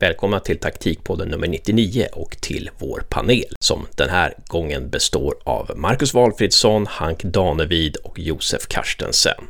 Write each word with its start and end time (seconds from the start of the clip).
Välkomna 0.00 0.40
till 0.40 0.58
taktikpodden 0.58 1.28
nummer 1.28 1.48
99 1.48 2.06
och 2.12 2.36
till 2.40 2.70
vår 2.78 3.02
panel 3.08 3.54
som 3.60 3.86
den 3.96 4.08
här 4.08 4.34
gången 4.46 4.90
består 4.90 5.34
av 5.44 5.72
Marcus 5.76 6.14
Walfridsson, 6.14 6.86
Hank 6.86 7.22
Danevid 7.22 7.96
och 7.96 8.18
Josef 8.18 8.66
Karstensen. 8.68 9.44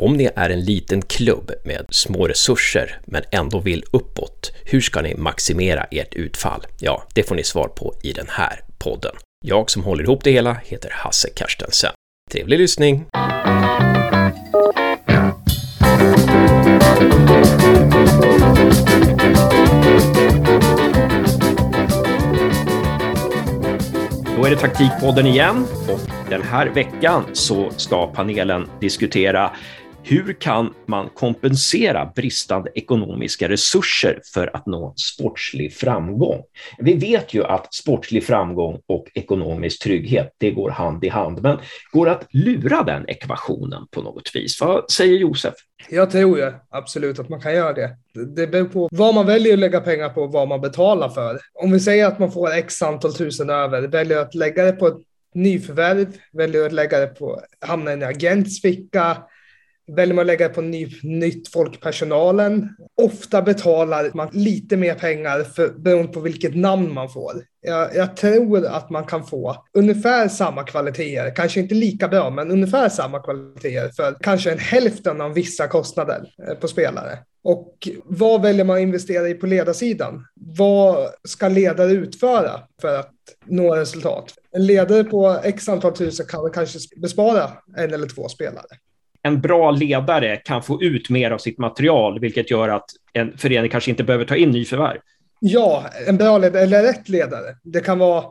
Om 0.00 0.16
ni 0.16 0.30
är 0.36 0.50
en 0.50 0.64
liten 0.64 1.02
klubb 1.02 1.52
med 1.64 1.86
små 1.90 2.28
resurser 2.28 3.00
men 3.04 3.22
ändå 3.32 3.58
vill 3.58 3.84
uppåt, 3.90 4.52
hur 4.64 4.80
ska 4.80 5.00
ni 5.00 5.14
maximera 5.14 5.84
ert 5.84 6.14
utfall? 6.14 6.66
Ja, 6.78 7.04
det 7.14 7.22
får 7.22 7.34
ni 7.34 7.44
svar 7.44 7.68
på 7.68 7.94
i 8.02 8.12
den 8.12 8.26
här 8.28 8.60
podden. 8.78 9.14
Jag 9.46 9.70
som 9.70 9.84
håller 9.84 10.04
ihop 10.04 10.24
det 10.24 10.30
hela 10.30 10.54
heter 10.64 10.90
Hasse 10.92 11.30
Karstensen. 11.30 11.92
Trevlig 12.30 12.58
lyssning! 12.58 13.06
Då 24.40 24.46
är 24.46 24.50
det 24.50 24.56
Taktikpodden 24.56 25.26
igen. 25.26 25.66
Och 25.88 26.00
den 26.30 26.42
här 26.42 26.66
veckan 26.66 27.24
så 27.32 27.70
ska 27.76 28.06
panelen 28.06 28.68
diskutera 28.80 29.50
hur 30.10 30.32
kan 30.32 30.74
man 30.86 31.08
kompensera 31.14 32.12
bristande 32.14 32.70
ekonomiska 32.74 33.48
resurser 33.48 34.20
för 34.34 34.56
att 34.56 34.66
nå 34.66 34.94
sportslig 34.96 35.74
framgång? 35.74 36.42
Vi 36.78 36.94
vet 36.94 37.34
ju 37.34 37.44
att 37.44 37.74
sportslig 37.74 38.26
framgång 38.26 38.80
och 38.86 39.06
ekonomisk 39.14 39.82
trygghet, 39.82 40.34
det 40.38 40.50
går 40.50 40.70
hand 40.70 41.04
i 41.04 41.08
hand, 41.08 41.42
men 41.42 41.58
går 41.92 42.06
det 42.06 42.12
att 42.12 42.26
lura 42.30 42.82
den 42.82 43.08
ekvationen 43.08 43.86
på 43.90 44.02
något 44.02 44.30
vis? 44.34 44.60
Vad 44.60 44.90
säger 44.90 45.18
Josef? 45.18 45.54
Jag 45.88 46.10
tror 46.10 46.38
ju 46.38 46.52
absolut 46.70 47.18
att 47.18 47.28
man 47.28 47.40
kan 47.40 47.54
göra 47.54 47.72
det. 47.72 47.96
Det 48.36 48.46
beror 48.46 48.68
på 48.68 48.88
vad 48.92 49.14
man 49.14 49.26
väljer 49.26 49.52
att 49.52 49.58
lägga 49.58 49.80
pengar 49.80 50.08
på 50.08 50.22
och 50.22 50.32
vad 50.32 50.48
man 50.48 50.60
betalar 50.60 51.08
för. 51.08 51.38
Om 51.54 51.72
vi 51.72 51.80
säger 51.80 52.06
att 52.06 52.18
man 52.18 52.32
får 52.32 52.52
x 52.52 52.82
antal 52.82 53.14
tusen 53.14 53.50
över, 53.50 53.82
väljer 53.82 54.18
att 54.18 54.34
lägga 54.34 54.64
det 54.64 54.72
på 54.72 54.86
ett 54.86 54.98
nyförvärv, 55.34 56.06
väljer 56.32 56.66
att 56.66 56.72
lägga 56.72 56.98
det 56.98 57.06
på, 57.06 57.40
hamna 57.60 57.90
i 57.90 57.94
en 57.94 58.02
agents 58.02 58.62
ficka, 58.62 59.16
Väljer 59.96 60.14
man 60.14 60.22
att 60.22 60.26
lägga 60.26 60.48
på 60.48 60.60
ny, 60.60 60.88
nytt 61.02 61.48
folk 61.48 61.80
personalen. 61.80 62.68
Ofta 63.02 63.42
betalar 63.42 64.10
man 64.14 64.28
lite 64.32 64.76
mer 64.76 64.94
pengar 64.94 65.42
för, 65.42 65.68
beroende 65.68 66.12
på 66.12 66.20
vilket 66.20 66.56
namn 66.56 66.94
man 66.94 67.10
får. 67.10 67.32
Jag, 67.62 67.96
jag, 67.96 68.16
tror 68.16 68.66
att 68.66 68.90
man 68.90 69.06
kan 69.06 69.26
få 69.26 69.56
ungefär 69.74 70.28
samma 70.28 70.62
kvaliteter, 70.62 71.36
kanske 71.36 71.60
inte 71.60 71.74
lika 71.74 72.08
bra, 72.08 72.30
men 72.30 72.50
ungefär 72.50 72.88
samma 72.88 73.22
kvaliteter 73.22 73.88
för 73.88 74.16
kanske 74.20 74.52
en 74.52 74.58
hälften 74.58 75.20
av 75.20 75.34
vissa 75.34 75.68
kostnader 75.68 76.32
eh, 76.48 76.54
på 76.54 76.68
spelare. 76.68 77.18
Och 77.42 77.88
vad 78.04 78.42
väljer 78.42 78.64
man 78.64 78.76
att 78.76 78.82
investera 78.82 79.28
i 79.28 79.34
på 79.34 79.46
ledarsidan? 79.46 80.26
Vad 80.34 81.08
ska 81.24 81.48
ledare 81.48 81.92
utföra 81.92 82.60
för 82.80 82.98
att 82.98 83.14
nå 83.46 83.74
resultat? 83.76 84.34
En 84.52 84.66
ledare 84.66 85.04
på 85.04 85.40
x 85.44 85.68
antal 85.68 85.96
tusen 85.96 86.26
kan 86.26 86.50
kanske 86.52 86.78
bespara 86.96 87.50
en 87.76 87.94
eller 87.94 88.06
två 88.06 88.28
spelare 88.28 88.66
en 89.22 89.40
bra 89.40 89.70
ledare 89.70 90.36
kan 90.36 90.62
få 90.62 90.82
ut 90.82 91.10
mer 91.10 91.30
av 91.30 91.38
sitt 91.38 91.58
material, 91.58 92.20
vilket 92.20 92.50
gör 92.50 92.68
att 92.68 92.90
en 93.12 93.38
förening 93.38 93.70
kanske 93.70 93.90
inte 93.90 94.04
behöver 94.04 94.24
ta 94.24 94.36
in 94.36 94.50
nyförvärv. 94.50 94.98
Ja, 95.40 95.84
en 96.06 96.16
bra 96.16 96.38
ledare, 96.38 96.62
eller 96.62 96.82
rätt 96.82 97.08
ledare. 97.08 97.56
Det 97.62 97.80
kan 97.80 97.98
vara 97.98 98.24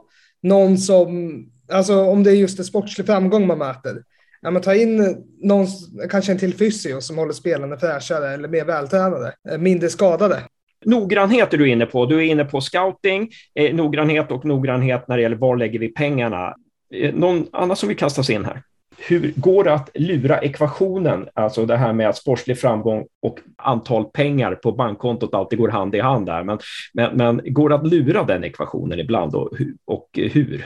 någon 0.44 0.78
som, 0.78 1.46
alltså 1.72 2.06
om 2.06 2.24
det 2.24 2.32
är 2.32 2.36
just 2.36 2.60
en 2.60 2.66
sportslig 2.66 3.08
framgång 3.08 3.48
man 3.48 3.58
möter, 3.58 4.04
ja, 4.42 4.52
men 4.52 4.62
ta 4.62 4.76
in 4.76 5.24
någon, 5.42 5.68
kanske 6.10 6.32
en 6.32 6.40
till 6.40 6.54
fysio 6.54 7.02
som 7.02 7.18
håller 7.18 7.34
spelarna 7.34 7.78
fräschare 7.78 8.34
eller 8.34 8.48
mer 8.48 8.66
vältränade, 8.66 9.34
eh, 9.52 9.58
mindre 9.58 9.90
skadade. 9.90 10.44
Noggrannhet 10.86 11.54
är 11.54 11.58
du 11.58 11.70
inne 11.70 11.86
på. 11.86 12.06
Du 12.06 12.18
är 12.18 12.22
inne 12.22 12.46
på 12.46 12.62
scouting, 12.62 13.30
eh, 13.56 13.76
noggrannhet 13.76 14.32
och 14.32 14.46
noggrannhet 14.46 15.08
när 15.08 15.18
det 15.18 15.24
gäller 15.24 15.36
var 15.36 15.58
lägger 15.58 15.80
vi 15.80 15.88
pengarna. 15.88 16.56
Eh, 16.94 17.14
någon 17.14 17.48
annan 17.52 17.76
som 17.78 17.90
vill 17.90 17.98
kastas 17.98 18.30
in 18.30 18.46
här? 18.46 18.64
Hur 19.08 19.34
går 19.36 19.64
det 19.64 19.74
att 19.74 19.90
lura 19.94 20.40
ekvationen, 20.40 21.30
alltså 21.34 21.66
det 21.66 21.78
här 21.78 21.94
med 21.94 22.10
att 22.10 22.18
sportslig 22.18 22.60
framgång 22.60 23.08
och 23.22 23.40
antal 23.58 24.06
pengar 24.06 24.56
på 24.56 24.72
bankkontot 24.72 25.34
alltid 25.34 25.60
går 25.60 25.70
hand 25.70 25.96
i 25.96 26.00
hand 26.00 26.26
där, 26.26 26.44
men, 26.44 26.60
men, 26.94 27.18
men 27.18 27.54
går 27.54 27.70
det 27.70 27.76
att 27.76 27.88
lura 27.88 28.24
den 28.24 28.44
ekvationen 28.44 29.00
ibland 29.00 29.36
och, 29.36 29.50
och 29.86 30.10
hur? 30.14 30.66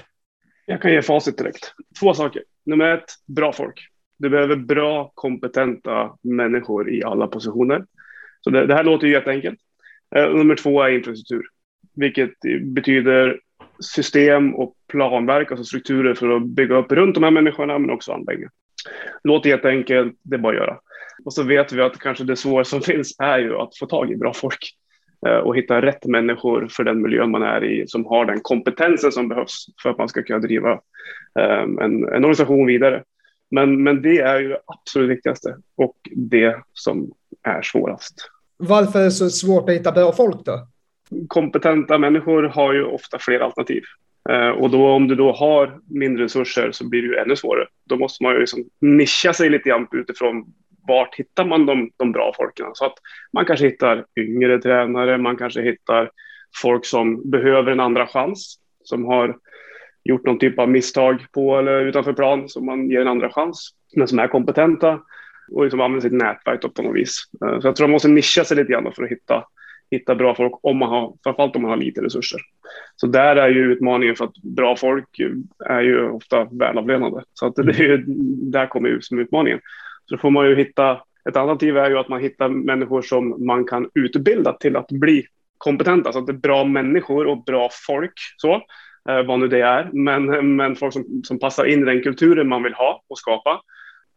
Jag 0.65 0.81
kan 0.81 0.91
ge 0.91 1.01
facit 1.01 1.37
direkt. 1.37 1.73
Två 1.99 2.13
saker. 2.13 2.43
Nummer 2.65 2.89
ett, 2.89 3.09
bra 3.27 3.53
folk. 3.53 3.87
Du 4.17 4.29
behöver 4.29 4.55
bra, 4.55 5.11
kompetenta 5.15 6.17
människor 6.21 6.93
i 6.93 7.03
alla 7.03 7.27
positioner. 7.27 7.85
Så 8.41 8.49
det, 8.49 8.65
det 8.65 8.73
här 8.73 8.83
låter 8.83 9.07
ju 9.07 9.13
jätteenkelt. 9.13 9.59
Eh, 10.15 10.29
nummer 10.29 10.55
två 10.55 10.81
är 10.81 10.89
infrastruktur, 10.89 11.43
vilket 11.95 12.33
betyder 12.61 13.39
system 13.79 14.55
och 14.55 14.73
planverk, 14.87 15.51
alltså 15.51 15.65
strukturer 15.65 16.13
för 16.13 16.29
att 16.29 16.45
bygga 16.45 16.75
upp 16.75 16.91
runt 16.91 17.15
de 17.15 17.23
här 17.23 17.31
människorna, 17.31 17.79
men 17.79 17.89
också 17.89 18.11
anläggningar. 18.11 18.51
Låter 19.23 19.49
jätteenkelt, 19.49 20.13
det 20.21 20.35
är 20.35 20.39
bara 20.39 20.53
att 20.53 20.59
göra. 20.59 20.77
Och 21.25 21.33
så 21.33 21.43
vet 21.43 21.71
vi 21.71 21.81
att 21.81 21.99
kanske 21.99 22.23
det 22.23 22.35
svåra 22.35 22.63
som 22.63 22.81
finns 22.91 23.15
är 23.19 23.39
ju 23.39 23.55
att 23.57 23.77
få 23.77 23.85
tag 23.85 24.11
i 24.11 24.15
bra 24.15 24.33
folk 24.33 24.75
eh, 25.27 25.37
och 25.37 25.57
hitta 25.57 25.81
rätt 25.81 26.05
människor 26.05 26.67
för 26.71 26.83
den 26.83 27.01
miljö 27.01 27.25
man 27.25 27.43
är 27.43 27.63
i 27.63 27.87
som 27.87 28.05
har 28.05 28.25
den 28.25 28.39
kompetensen 28.41 29.11
som 29.11 29.29
behövs 29.29 29.65
för 29.83 29.89
att 29.89 29.97
man 29.97 30.09
ska 30.09 30.23
kunna 30.23 30.39
driva 30.39 30.79
ehm, 31.39 31.79
en, 31.79 32.03
en 32.03 32.25
organisation 32.25 32.65
vidare. 32.65 33.03
Men, 33.51 33.83
men 33.83 34.01
det 34.01 34.19
är 34.19 34.39
ju 34.39 34.47
det 34.49 34.59
absolut 34.65 35.09
viktigaste 35.09 35.57
och 35.75 35.95
det 36.11 36.55
som 36.73 37.11
är 37.43 37.61
svårast. 37.61 38.29
Varför 38.57 38.99
är 38.99 39.03
det 39.03 39.11
så 39.11 39.29
svårt 39.29 39.69
att 39.69 39.75
hitta 39.75 39.91
bra 39.91 40.11
folk 40.11 40.45
då? 40.45 40.67
Kompetenta 41.27 41.97
människor 41.97 42.43
har 42.43 42.73
ju 42.73 42.83
ofta 42.83 43.19
fler 43.19 43.39
alternativ. 43.39 43.83
Eh, 44.29 44.49
och 44.49 44.69
då 44.69 44.89
om 44.89 45.07
du 45.07 45.15
då 45.15 45.31
har 45.31 45.79
mindre 45.89 46.23
resurser 46.23 46.71
så 46.71 46.89
blir 46.89 47.01
det 47.01 47.07
ju 47.07 47.15
ännu 47.15 47.35
svårare. 47.35 47.67
Då 47.89 47.97
måste 47.97 48.23
man 48.23 48.33
ju 48.33 48.39
liksom 48.39 48.63
nischa 48.81 49.33
sig 49.33 49.49
lite 49.49 49.69
grann 49.69 49.87
utifrån 49.91 50.45
vart 50.87 51.15
hittar 51.15 51.45
man 51.45 51.65
de, 51.65 51.91
de 51.97 52.11
bra 52.11 52.33
folken. 52.37 52.67
Så 52.73 52.85
att 52.85 52.93
man 53.33 53.45
kanske 53.45 53.65
hittar 53.65 54.05
yngre 54.19 54.59
tränare, 54.59 55.17
man 55.17 55.37
kanske 55.37 55.61
hittar 55.61 56.09
folk 56.61 56.85
som 56.85 57.29
behöver 57.31 57.71
en 57.71 57.79
andra 57.79 58.07
chans, 58.07 58.55
som 58.83 59.05
har 59.05 59.37
gjort 60.03 60.25
någon 60.25 60.39
typ 60.39 60.59
av 60.59 60.69
misstag 60.69 61.25
på 61.31 61.57
eller 61.57 61.85
utanför 61.85 62.13
plan 62.13 62.49
som 62.49 62.65
man 62.65 62.89
ger 62.89 63.01
en 63.01 63.07
andra 63.07 63.29
chans, 63.29 63.69
men 63.95 64.07
som 64.07 64.19
är 64.19 64.27
kompetenta 64.27 64.99
och 65.51 65.63
liksom 65.63 65.81
använder 65.81 66.09
sitt 66.09 66.17
nätverk 66.17 66.73
på 66.73 66.81
något 66.81 66.95
vis. 66.95 67.23
Eh, 67.45 67.59
så 67.59 67.67
jag 67.67 67.75
tror 67.75 67.87
man 67.87 67.91
måste 67.91 68.07
nischa 68.07 68.43
sig 68.43 68.57
lite 68.57 68.71
grann 68.71 68.93
för 68.95 69.03
att 69.03 69.11
hitta 69.11 69.43
hitta 69.93 70.15
bra 70.15 70.35
folk, 70.35 70.53
om 70.61 70.77
man 70.77 70.89
har, 70.89 71.13
framförallt 71.23 71.55
om 71.55 71.61
man 71.61 71.71
har 71.71 71.77
lite 71.77 72.01
resurser. 72.01 72.41
Så 72.95 73.07
där 73.07 73.35
är 73.35 73.49
ju 73.49 73.71
utmaningen 73.71 74.15
för 74.15 74.25
att 74.25 74.37
bra 74.37 74.75
folk 74.75 75.19
är 75.65 75.81
ju 75.81 76.09
ofta 76.09 76.47
välavlönade. 76.51 77.23
Så 77.33 77.45
att 77.45 77.55
det 77.55 77.79
är 77.79 77.83
ju, 77.83 78.03
där 78.51 78.67
kommer 78.67 78.89
ju 78.89 79.01
som 79.01 79.19
utmaningen. 79.19 79.59
Så 80.05 80.15
då 80.15 80.21
får 80.21 80.29
man 80.29 80.49
ju 80.49 80.55
hitta, 80.55 80.91
ett 81.29 81.37
alternativ 81.37 81.77
är 81.77 81.89
ju 81.89 81.97
att 81.97 82.09
man 82.09 82.21
hittar 82.21 82.49
människor 82.49 83.01
som 83.01 83.45
man 83.45 83.65
kan 83.65 83.89
utbilda 83.93 84.53
till 84.53 84.75
att 84.75 84.87
bli 84.87 85.25
kompetenta, 85.57 86.11
så 86.11 86.19
att 86.19 86.27
det 86.27 86.33
är 86.33 86.37
bra 86.37 86.63
människor 86.63 87.27
och 87.27 87.43
bra 87.43 87.69
folk, 87.87 88.13
så, 88.37 88.53
eh, 89.09 89.23
vad 89.25 89.39
nu 89.39 89.47
det 89.47 89.61
är, 89.61 89.89
men, 89.93 90.55
men 90.55 90.75
folk 90.75 90.93
som, 90.93 91.21
som 91.23 91.39
passar 91.39 91.65
in 91.65 91.81
i 91.81 91.85
den 91.85 92.03
kulturen 92.03 92.47
man 92.47 92.63
vill 92.63 92.73
ha 92.73 93.03
och 93.07 93.17
skapa. 93.17 93.61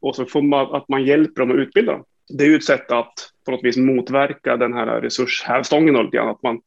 Och 0.00 0.16
så 0.16 0.25
får 0.25 0.42
man 0.42 0.75
att 0.75 0.88
man 0.88 1.04
hjälper 1.04 1.42
dem 1.42 1.50
att 1.50 1.56
utbilda 1.56 1.92
dem 1.92 2.04
det 2.28 2.44
är 2.44 2.48
ju 2.48 2.56
ett 2.56 2.64
sätt 2.64 2.92
att 2.92 3.12
på 3.44 3.50
något 3.50 3.64
vis 3.64 3.76
motverka 3.76 4.56
den 4.56 4.72
här 4.72 5.00
resurshävstången 5.00 5.94
lite 5.94 6.16
grann. 6.16 6.28
Att 6.28 6.42
man 6.42 6.60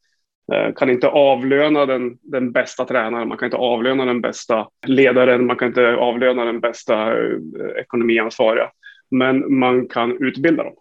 eh, 0.54 0.74
kan 0.74 0.90
inte 0.90 1.08
avlöna 1.08 1.86
den, 1.86 2.18
den 2.22 2.52
bästa 2.52 2.86
tränaren, 2.86 3.28
man 3.28 3.38
kan 3.38 3.46
inte 3.46 3.58
avlöna 3.58 4.06
den 4.06 4.22
bästa 4.22 4.68
ledaren, 4.88 5.46
man 5.46 5.58
kan 5.58 5.68
inte 5.68 5.96
avlöna 5.96 6.46
den 6.46 6.60
bästa 6.60 7.18
eh, 7.18 7.38
ekonomiansvariga. 7.80 8.72
Men 9.12 9.60
man 9.60 9.88
kan 9.88 10.24
utbilda 10.24 10.64
dem. 10.64 10.74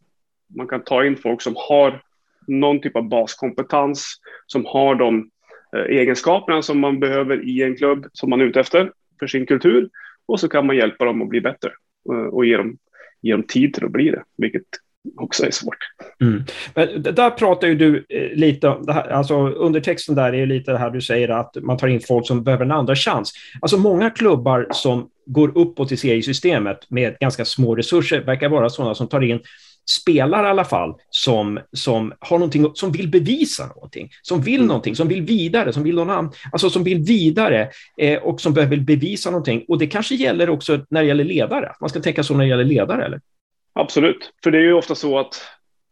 Man 0.57 0.69
kan 0.69 0.85
ta 0.85 1.05
in 1.05 1.17
folk 1.17 1.43
som 1.43 1.55
har 1.57 2.03
någon 2.47 2.81
typ 2.81 2.97
av 2.97 3.09
baskompetens, 3.09 4.17
som 4.47 4.67
har 4.67 4.95
de 4.95 5.31
eh, 5.77 5.83
egenskaperna 5.83 6.63
som 6.63 6.81
man 6.81 7.01
behöver 7.01 7.49
i 7.49 7.63
en 7.63 7.77
klubb 7.77 8.07
som 8.13 8.31
man 8.31 8.41
är 8.41 8.45
ute 8.45 8.61
efter 8.61 8.93
för 9.19 9.27
sin 9.27 9.47
kultur. 9.47 9.89
Och 10.27 10.41
så 10.41 10.49
kan 10.49 10.67
man 10.67 10.77
hjälpa 10.77 11.05
dem 11.05 11.23
att 11.23 11.29
bli 11.29 11.41
bättre 11.41 11.71
och 12.31 12.47
ge 12.47 12.57
dem 12.57 12.79
ge 13.23 13.33
dem 13.33 13.43
tid 13.43 13.75
till 13.75 13.85
att 13.85 13.93
bli 13.93 14.11
det, 14.11 14.23
vilket 14.37 14.63
också 15.17 15.47
är 15.47 15.51
svårt. 15.51 15.77
Mm. 16.21 16.45
Men 16.75 17.03
där 17.03 17.31
pratar 17.31 17.69
ju 17.69 17.75
du 17.75 18.07
eh, 18.09 18.37
lite 18.39 18.69
om, 18.69 19.03
alltså 19.11 19.49
undertexten 19.49 20.15
där 20.15 20.35
är 20.35 20.47
lite 20.47 20.73
det 20.73 20.79
här 20.79 20.91
du 20.91 21.01
säger 21.01 21.29
att 21.29 21.57
man 21.63 21.77
tar 21.77 21.89
in 21.89 22.01
folk 22.01 22.27
som 22.27 22.45
behöver 22.45 22.65
en 22.65 22.73
andra 22.73 22.97
chans. 22.97 23.33
Alltså 23.61 23.77
många 23.77 24.11
klubbar 24.11 24.67
som 24.71 25.09
går 25.27 25.59
uppåt 25.59 25.93
i 25.93 25.97
seriesystemet 25.97 26.91
med 26.91 27.17
ganska 27.21 27.45
små 27.45 27.75
resurser 27.75 28.21
verkar 28.21 28.49
vara 28.49 28.71
sådana 28.71 28.95
som 28.95 29.09
tar 29.09 29.21
in 29.21 29.41
spelare 29.91 30.47
i 30.47 30.51
alla 30.51 30.65
fall 30.65 30.95
som, 31.11 31.61
som 31.73 32.13
har 32.21 32.39
någonting, 32.39 32.71
som 32.75 32.93
vill 32.93 33.09
bevisa 33.09 33.67
någonting, 33.67 34.09
som 34.23 34.41
vill 34.41 34.55
mm. 34.55 34.67
någonting, 34.67 34.97
som 34.97 35.09
vill 35.09 35.23
vidare, 35.23 35.73
som 35.73 35.83
vill 35.83 35.95
någon 35.95 36.11
annan, 36.11 36.33
alltså 36.53 36.71
som 36.71 36.85
vill 36.85 36.99
vidare 36.99 37.69
eh, 37.99 38.23
och 38.23 38.41
som 38.41 38.55
behöver 38.55 38.77
bevisa 38.77 39.31
någonting. 39.31 39.65
Och 39.69 39.79
det 39.79 39.87
kanske 39.87 40.15
gäller 40.15 40.51
också 40.51 40.81
när 40.91 41.03
det 41.03 41.09
gäller 41.09 41.25
ledare. 41.25 41.73
Man 41.81 41.91
ska 41.91 42.01
tänka 42.01 42.23
så 42.23 42.35
när 42.35 42.45
det 42.45 42.49
gäller 42.49 42.65
ledare, 42.65 43.05
eller? 43.05 43.21
Absolut, 43.73 44.33
för 44.43 44.51
det 44.51 44.59
är 44.59 44.63
ju 44.63 44.73
ofta 44.73 44.95
så 44.95 45.19
att 45.19 45.43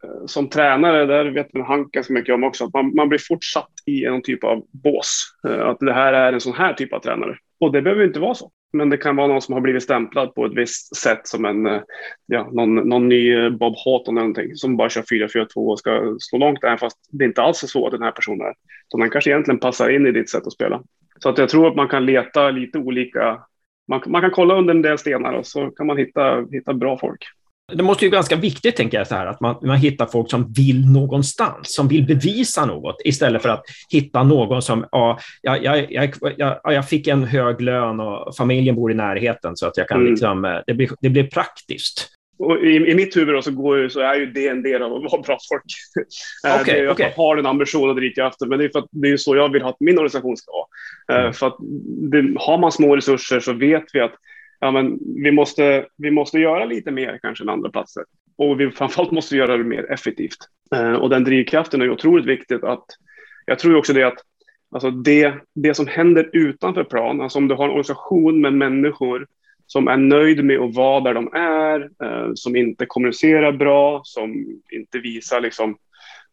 eh, 0.04 0.26
som 0.26 0.48
tränare, 0.48 1.06
där 1.06 1.24
vet 1.24 1.54
man 1.54 1.66
han 1.66 1.88
ganska 1.92 2.12
mycket 2.12 2.34
om 2.34 2.44
också, 2.44 2.64
att 2.64 2.72
man, 2.74 2.94
man 2.94 3.08
blir 3.08 3.20
fortsatt 3.28 3.72
i 3.86 4.04
en 4.04 4.22
typ 4.22 4.44
av 4.44 4.62
bås. 4.70 5.22
Eh, 5.48 5.66
att 5.66 5.80
det 5.80 5.92
här 5.92 6.12
är 6.12 6.32
en 6.32 6.40
sån 6.40 6.54
här 6.54 6.72
typ 6.72 6.92
av 6.92 7.00
tränare. 7.00 7.36
Och 7.60 7.72
det 7.72 7.82
behöver 7.82 8.04
inte 8.04 8.20
vara 8.20 8.34
så. 8.34 8.50
Men 8.72 8.90
det 8.90 8.96
kan 8.96 9.16
vara 9.16 9.26
någon 9.26 9.42
som 9.42 9.54
har 9.54 9.60
blivit 9.60 9.82
stämplad 9.82 10.34
på 10.34 10.46
ett 10.46 10.54
visst 10.54 10.96
sätt 10.96 11.20
som 11.28 11.44
en, 11.44 11.66
eh, 11.66 11.80
ja, 12.26 12.50
någon, 12.52 12.74
någon 12.74 13.08
ny 13.08 13.34
eh, 13.34 13.50
Bob 13.50 13.74
Houghton 13.84 14.16
eller 14.16 14.28
någonting 14.28 14.56
som 14.56 14.76
bara 14.76 14.88
kör 14.88 15.02
4-4-2 15.02 15.46
och 15.54 15.78
ska 15.78 16.16
slå 16.18 16.38
långt 16.38 16.64
även 16.64 16.78
fast 16.78 16.96
det 17.10 17.24
inte 17.24 17.42
alls 17.42 17.62
är 17.62 17.66
så 17.66 17.86
att 17.86 17.92
den 17.92 18.02
här 18.02 18.12
personen 18.12 18.46
är. 18.46 18.54
Så 18.88 18.98
den 18.98 19.10
kanske 19.10 19.30
egentligen 19.30 19.60
passar 19.60 19.90
in 19.90 20.06
i 20.06 20.12
ditt 20.12 20.30
sätt 20.30 20.46
att 20.46 20.52
spela. 20.52 20.82
Så 21.18 21.28
att 21.28 21.38
jag 21.38 21.48
tror 21.48 21.68
att 21.68 21.76
man 21.76 21.88
kan 21.88 22.06
leta 22.06 22.50
lite 22.50 22.78
olika, 22.78 23.40
man, 23.88 24.02
man 24.06 24.20
kan 24.20 24.30
kolla 24.30 24.54
under 24.54 24.74
en 24.74 24.82
del 24.82 24.98
stenar 24.98 25.32
och 25.32 25.46
så 25.46 25.70
kan 25.70 25.86
man 25.86 25.96
hitta, 25.96 26.46
hitta 26.52 26.74
bra 26.74 26.98
folk. 26.98 27.24
Det 27.72 27.82
måste 27.82 28.04
ju 28.04 28.10
vara 28.10 28.16
ganska 28.16 28.36
viktigt, 28.36 28.76
tänker 28.76 28.98
jag, 28.98 29.06
så 29.06 29.14
här, 29.14 29.26
att 29.26 29.40
man, 29.40 29.56
man 29.62 29.76
hittar 29.76 30.06
folk 30.06 30.30
som 30.30 30.52
vill 30.52 30.86
någonstans, 30.92 31.74
som 31.74 31.88
vill 31.88 32.06
bevisa 32.06 32.66
något, 32.66 32.96
istället 33.04 33.42
för 33.42 33.48
att 33.48 33.62
hitta 33.90 34.22
någon 34.22 34.62
som, 34.62 34.86
ja, 34.92 35.18
jag, 35.42 35.92
jag, 35.92 36.14
jag, 36.36 36.60
jag 36.64 36.88
fick 36.88 37.06
en 37.06 37.24
hög 37.24 37.60
lön 37.60 38.00
och 38.00 38.36
familjen 38.36 38.74
bor 38.74 38.92
i 38.92 38.94
närheten, 38.94 39.56
så 39.56 39.66
att 39.66 39.76
jag 39.76 39.88
kan 39.88 40.00
mm. 40.00 40.10
liksom, 40.10 40.44
eh, 40.44 40.58
det 40.66 40.74
blir, 40.74 40.90
det 41.00 41.08
blir 41.08 41.26
praktiskt. 41.26 42.08
I, 42.62 42.90
I 42.90 42.94
mitt 42.94 43.16
huvud 43.16 43.34
då 43.34 43.42
så, 43.42 43.50
går, 43.50 43.88
så 43.88 44.00
är 44.00 44.14
ju 44.14 44.26
det 44.26 44.48
en 44.48 44.62
del 44.62 44.82
av 44.82 44.92
att 44.92 45.12
vara 45.12 45.22
bra 45.22 45.38
folk. 45.48 45.64
Okay, 46.60 46.74
det 46.74 46.80
är 46.80 46.90
okay. 46.90 47.06
att 47.06 47.16
man 47.16 47.26
har 47.26 47.36
en 47.36 47.46
ambition 47.46 47.88
och 47.88 47.96
drivkraften, 47.96 48.48
men 48.48 48.58
det 48.58 48.64
är 48.64 48.68
för 48.68 48.78
att 48.78 48.88
det 48.90 49.08
är 49.08 49.16
så 49.16 49.36
jag 49.36 49.52
vill 49.52 49.62
att 49.62 49.76
min 49.80 49.98
organisation 49.98 50.36
ska 50.36 50.52
vara. 50.52 50.66
Eh, 51.18 51.24
mm. 51.24 51.32
För 51.32 51.46
att 51.46 51.56
det, 52.10 52.34
har 52.36 52.58
man 52.58 52.72
små 52.72 52.96
resurser 52.96 53.40
så 53.40 53.52
vet 53.52 53.84
vi 53.92 54.00
att 54.00 54.14
ja, 54.60 54.70
men 54.70 54.98
vi, 55.22 55.32
måste, 55.32 55.86
vi 55.96 56.10
måste 56.10 56.38
göra 56.38 56.64
lite 56.64 56.90
mer 56.90 57.18
kanske 57.22 57.44
än 57.44 57.48
andra 57.48 57.70
platser. 57.70 58.04
Och 58.36 58.60
vi 58.60 58.70
framförallt 58.70 59.10
måste 59.10 59.36
göra 59.36 59.56
det 59.56 59.64
mer 59.64 59.92
effektivt. 59.92 60.38
Eh, 60.74 60.92
och 60.92 61.10
den 61.10 61.24
drivkraften 61.24 61.82
är 61.82 61.90
otroligt 61.90 62.26
viktigt 62.26 62.64
att 62.64 62.84
jag 63.46 63.58
tror 63.58 63.76
också 63.76 63.92
det 63.92 64.02
att 64.02 64.18
alltså 64.70 64.90
det, 64.90 65.34
det 65.54 65.74
som 65.74 65.86
händer 65.86 66.30
utanför 66.32 66.84
plan, 66.84 67.20
alltså 67.20 67.38
om 67.38 67.48
du 67.48 67.54
har 67.54 67.64
en 67.64 67.70
organisation 67.70 68.40
med 68.40 68.52
människor 68.52 69.26
som 69.66 69.88
är 69.88 69.96
nöjd 69.96 70.44
med 70.44 70.60
att 70.60 70.74
vara 70.74 71.00
där 71.00 71.14
de 71.14 71.32
är, 71.34 71.80
eh, 72.04 72.30
som 72.34 72.56
inte 72.56 72.86
kommunicerar 72.86 73.52
bra, 73.52 74.00
som 74.04 74.46
inte 74.72 74.98
visar 74.98 75.40
liksom 75.40 75.76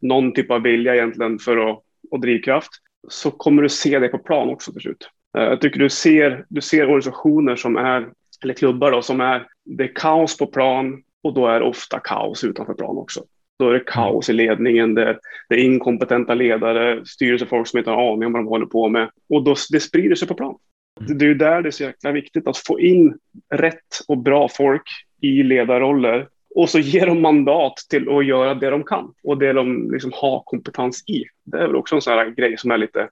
någon 0.02 0.34
typ 0.34 0.52
av 0.52 0.62
vilja 0.62 0.96
egentligen 0.96 1.40
för 1.40 1.58
att, 1.58 1.80
och 2.12 2.22
drivkraft, 2.22 2.72
så 3.08 3.32
kommer 3.32 3.62
du 3.62 3.70
se 3.70 4.00
det 4.00 4.08
på 4.08 4.18
plan 4.18 4.50
också 4.50 4.72
till 4.72 4.82
slut. 4.82 5.10
Eh, 5.38 5.44
jag 5.44 5.62
tycker 5.62 5.80
du 5.80 5.90
ser, 5.90 6.46
du 6.50 6.62
ser 6.62 6.84
organisationer 6.84 7.56
som 7.56 7.78
är, 7.78 8.10
eller 8.44 8.54
klubbar 8.54 8.92
då, 8.92 9.02
som 9.02 9.22
är, 9.22 9.48
det 9.66 9.84
är 9.84 9.96
kaos 9.96 10.38
på 10.38 10.46
plan 10.46 11.04
och 11.24 11.34
då 11.34 11.48
är 11.48 11.60
det 11.60 11.66
ofta 11.66 12.00
kaos 12.00 12.44
utanför 12.44 12.74
plan 12.74 12.98
också. 12.98 13.24
Då 13.60 13.70
är 13.70 13.74
det 13.74 13.84
kaos 13.86 14.30
i 14.30 14.34
ledningen, 14.34 14.94
det 14.94 15.04
är, 15.04 15.20
det 15.50 15.56
är 15.56 15.60
inkompetenta 15.60 16.34
ledare, 16.34 17.06
styrelsefolk 17.06 17.68
som 17.68 17.78
inte 17.78 17.92
har 17.92 18.14
aning 18.14 18.26
om 18.26 18.34
vad 18.34 18.42
de 18.42 18.48
håller 18.48 18.66
på 18.66 18.90
med. 18.90 19.10
Och 19.30 19.44
då, 19.44 19.56
det 19.72 19.80
sprider 19.80 20.16
sig 20.16 20.28
på 20.28 20.34
plan. 20.34 20.58
Det 21.00 21.26
är 21.26 21.30
ju 21.30 21.36
där 21.36 21.62
det 21.62 21.70
är 21.70 21.72
så 21.72 21.84
jäkla 21.84 22.12
viktigt 22.12 22.48
att 22.48 22.58
få 22.58 22.80
in 22.80 23.18
rätt 23.54 24.02
och 24.08 24.18
bra 24.18 24.50
folk 24.50 24.84
i 25.22 25.44
ledarroller 25.44 26.28
och 26.56 26.70
så 26.70 26.80
ger 26.80 27.06
de 27.06 27.22
mandat 27.22 27.74
till 27.90 28.10
att 28.10 28.26
göra 28.26 28.54
det 28.54 28.70
de 28.70 28.84
kan 28.84 29.14
och 29.24 29.38
det 29.38 29.54
de 29.54 29.92
liksom 29.92 30.12
har 30.16 30.44
kompetens 30.46 31.04
i. 31.10 31.24
Det 31.44 31.58
är 31.58 31.68
väl 31.68 31.76
också 31.76 31.96
en 31.96 32.02
sån 32.02 32.14
här 32.14 32.30
grej 32.30 32.58
som 32.58 32.72
är 32.72 32.78
lite 32.78 33.10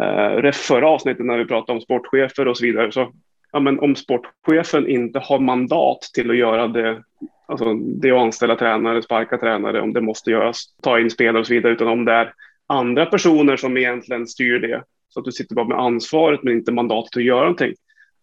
Eh, 0.00 0.42
det 0.42 0.52
förra 0.52 0.88
avsnittet 0.88 1.26
när 1.26 1.38
vi 1.38 1.44
pratade 1.44 1.76
om 1.76 1.80
sportchefer 1.80 2.48
och 2.48 2.56
så 2.56 2.64
vidare. 2.64 2.92
Så, 2.92 3.12
ja, 3.52 3.60
men 3.60 3.78
om 3.78 3.96
sportchefen 3.96 4.88
inte 4.88 5.18
har 5.18 5.38
mandat 5.38 6.00
till 6.14 6.30
att 6.30 6.36
göra 6.36 6.68
det, 6.68 7.02
alltså 7.46 7.74
det 7.74 8.10
att 8.10 8.20
anställa 8.20 8.56
tränare, 8.56 9.02
sparka 9.02 9.38
tränare, 9.38 9.80
om 9.80 9.92
det 9.92 10.00
måste 10.00 10.30
göras, 10.30 10.64
ta 10.82 11.00
in 11.00 11.10
spelare 11.10 11.40
och 11.40 11.46
så 11.46 11.54
vidare, 11.54 11.72
utan 11.72 11.88
om 11.88 12.04
det 12.04 12.12
är 12.12 12.32
andra 12.66 13.06
personer 13.06 13.56
som 13.56 13.76
egentligen 13.76 14.26
styr 14.26 14.58
det, 14.58 14.82
så 15.08 15.20
att 15.20 15.24
du 15.24 15.32
sitter 15.32 15.54
bara 15.54 15.68
med 15.68 15.78
ansvaret 15.78 16.42
men 16.42 16.52
inte 16.52 16.72
mandatet 16.72 17.16
att 17.16 17.24
göra 17.24 17.40
någonting, 17.40 17.74